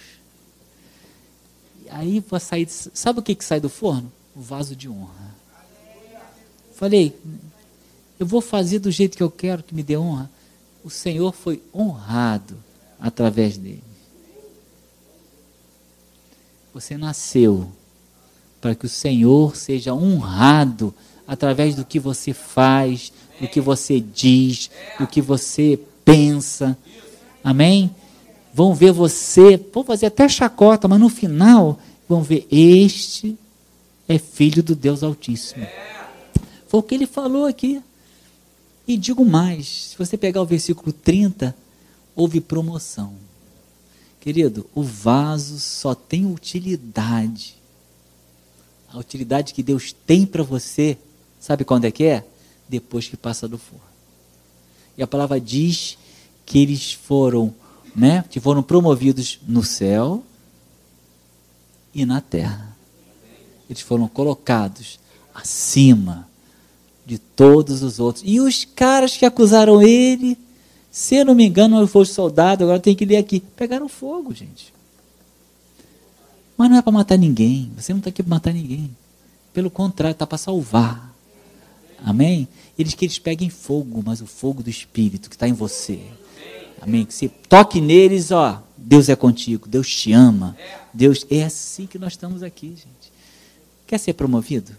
[1.89, 2.67] Aí vai sair.
[2.69, 4.11] Sabe o que, que sai do forno?
[4.35, 5.35] O vaso de honra.
[6.73, 7.17] Falei,
[8.19, 10.29] eu vou fazer do jeito que eu quero que me dê honra.
[10.83, 12.57] O Senhor foi honrado
[12.99, 13.83] através dele.
[16.73, 17.67] Você nasceu
[18.59, 20.93] para que o Senhor seja honrado
[21.27, 24.69] através do que você faz, do que você diz,
[24.99, 26.77] do que você pensa.
[27.43, 27.93] Amém?
[28.55, 31.77] vão ver você, vão fazer até chacota, mas no final
[32.07, 33.37] vão ver: este
[34.07, 35.67] é filho do Deus Altíssimo.
[36.69, 37.81] Foi o que ele falou aqui.
[38.87, 41.53] E digo mais: se você pegar o versículo 30,
[42.15, 43.13] houve promoção.
[44.19, 47.55] Querido, o vaso só tem utilidade.
[48.91, 50.97] A utilidade que Deus tem para você,
[51.39, 52.25] sabe quando é que é?
[52.67, 53.83] Depois que passa do forno.
[54.97, 55.97] E a palavra diz
[56.45, 57.53] que eles foram
[57.95, 60.23] né, que foram promovidos no céu
[61.93, 62.75] e na terra.
[63.69, 64.99] Eles foram colocados
[65.33, 66.27] acima
[67.05, 68.23] de todos os outros.
[68.27, 70.37] E os caras que acusaram ele,
[70.95, 74.33] se eu não me engano, não foi soldado, agora tem que ler aqui, pegaram fogo,
[74.33, 74.73] gente.
[76.55, 77.69] Mas não é para matar ninguém.
[77.75, 78.95] Você não está aqui para matar ninguém.
[79.51, 81.13] Pelo contrário, está para salvar.
[82.01, 82.47] Amém?
[82.79, 85.99] Eles que eles peguem fogo, mas o fogo do Espírito que está em você.
[86.79, 87.03] Amém?
[87.05, 88.63] Que você toque neles, ó.
[88.77, 90.55] Deus é contigo, Deus te ama.
[90.93, 93.11] Deus é assim que nós estamos aqui, gente.
[93.85, 94.71] Quer ser promovido?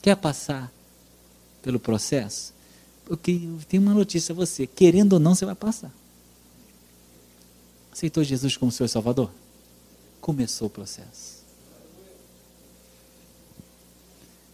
[0.00, 0.72] Quer passar
[1.60, 2.55] pelo processo?
[3.06, 5.92] Porque eu tenho uma notícia a você, querendo ou não, você vai passar.
[7.92, 9.30] Aceitou Jesus como seu Salvador?
[10.20, 11.36] Começou o processo.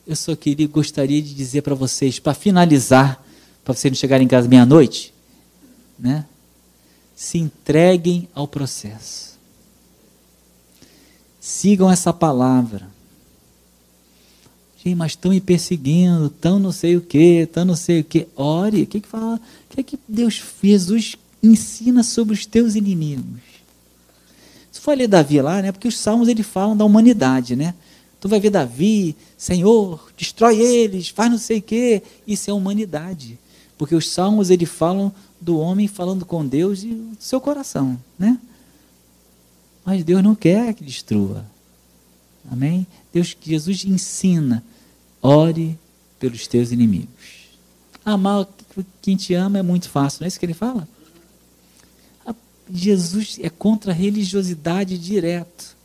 [0.07, 3.25] Eu só queria, gostaria de dizer para vocês, para finalizar,
[3.65, 5.15] para vocês não chegarem em casa meia-noite,
[5.99, 6.27] né?
[7.17, 9.39] Se entreguem ao processo.
[11.41, 12.89] Sigam essa palavra.
[14.85, 18.27] Gente, mas estão me perseguindo, estão não sei o que, estão não sei o que.
[18.35, 19.37] Ore, o que, que fala?
[19.37, 23.41] O que é que Deus, Jesus ensina sobre os teus inimigos?
[24.73, 25.71] Se for ler Davi lá, né?
[25.71, 27.75] Porque os salmos ele falam da humanidade, né?
[28.21, 32.03] Tu vai ver Davi, Senhor, destrói eles, faz não sei o quê.
[32.27, 33.39] Isso é humanidade.
[33.79, 38.37] Porque os salmos ele falam do homem falando com Deus e do seu coração, né?
[39.85, 41.45] Mas Deus não quer que destrua.
[42.51, 42.87] Amém?
[43.13, 44.65] Deus, Jesus ensina,
[45.23, 45.79] ore
[46.19, 47.09] pelos teus inimigos.
[48.05, 48.47] Amar
[49.01, 50.89] quem te ama é muito fácil, não é isso que ele fala?
[52.73, 55.77] Jesus é contra a religiosidade direto.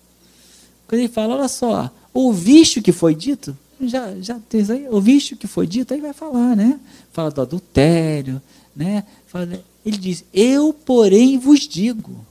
[0.88, 3.58] Quando ele fala, olha só, ouviste o que foi dito?
[3.82, 5.94] Já, já tem aí, ouviste o que foi dito?
[5.94, 6.80] Aí vai falar, né?
[7.12, 8.42] Fala do adultério,
[8.76, 9.04] né?
[9.28, 12.26] Fala, ele diz, eu, porém, vos digo.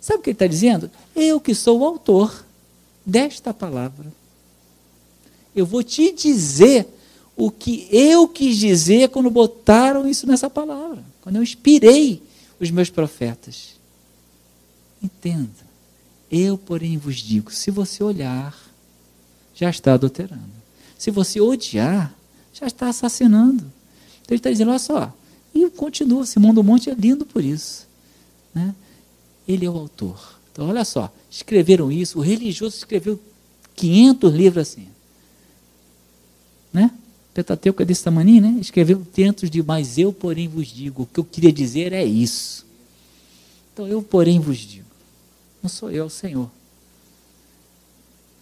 [0.00, 0.90] Sabe o que ele está dizendo?
[1.14, 2.44] Eu que sou o autor
[3.06, 4.12] desta palavra.
[5.54, 6.86] Eu vou te dizer
[7.36, 12.22] o que eu quis dizer quando botaram isso nessa palavra, quando eu inspirei
[12.58, 13.80] os meus profetas.
[15.02, 15.70] Entenda.
[16.30, 18.56] Eu, porém, vos digo: se você olhar,
[19.54, 20.60] já está adulterando.
[20.98, 22.14] Se você odiar,
[22.52, 23.64] já está assassinando.
[24.22, 25.12] Então ele está dizendo: olha só,
[25.54, 27.86] e continua, Simão do Monte é lindo por isso.
[28.54, 28.74] Né?
[29.48, 30.38] Ele é o autor.
[30.52, 33.20] Então, olha só, escreveram isso, o religioso escreveu
[33.74, 34.88] 500 livros assim.
[36.72, 36.90] Né?
[37.32, 38.58] Pentateuco é desse tamanho, né?
[38.60, 42.66] Escreveu dentro de, mas eu, porém, vos digo, o que eu queria dizer é isso.
[43.72, 44.90] Então, eu, porém, vos digo.
[45.62, 46.50] Não sou eu, é o Senhor.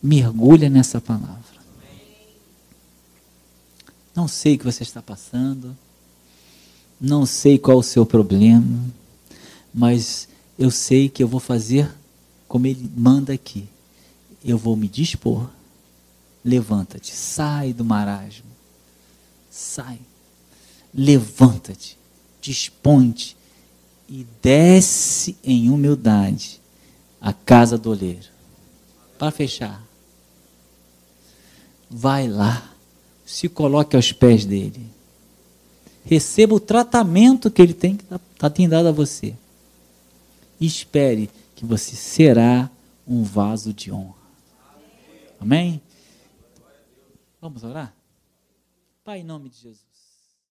[0.02, 1.58] Mergulha nessa palavra.
[4.14, 5.76] Não sei o que você está passando.
[7.00, 8.84] Não sei qual o seu problema.
[9.72, 11.88] Mas eu sei que eu vou fazer
[12.48, 13.68] como ele manda aqui.
[14.44, 15.48] Eu vou me dispor.
[16.44, 18.50] Levanta-te, sai do marasmo.
[19.50, 19.98] Sai.
[20.94, 21.98] Levanta-te,
[22.40, 23.36] dispõe-te
[24.08, 26.60] e desce em humildade
[27.20, 28.28] a casa do oleiro.
[29.18, 29.82] Para fechar,
[31.90, 32.72] vai lá,
[33.26, 34.86] se coloque aos pés dele.
[36.04, 38.04] Receba o tratamento que ele tem que
[38.38, 39.34] tá, tem dado a você.
[40.58, 42.70] Espere que você será
[43.06, 44.14] um vaso de honra.
[45.40, 45.80] Amém?
[47.40, 47.94] Vamos orar?
[49.04, 49.87] Pai, em nome de Jesus.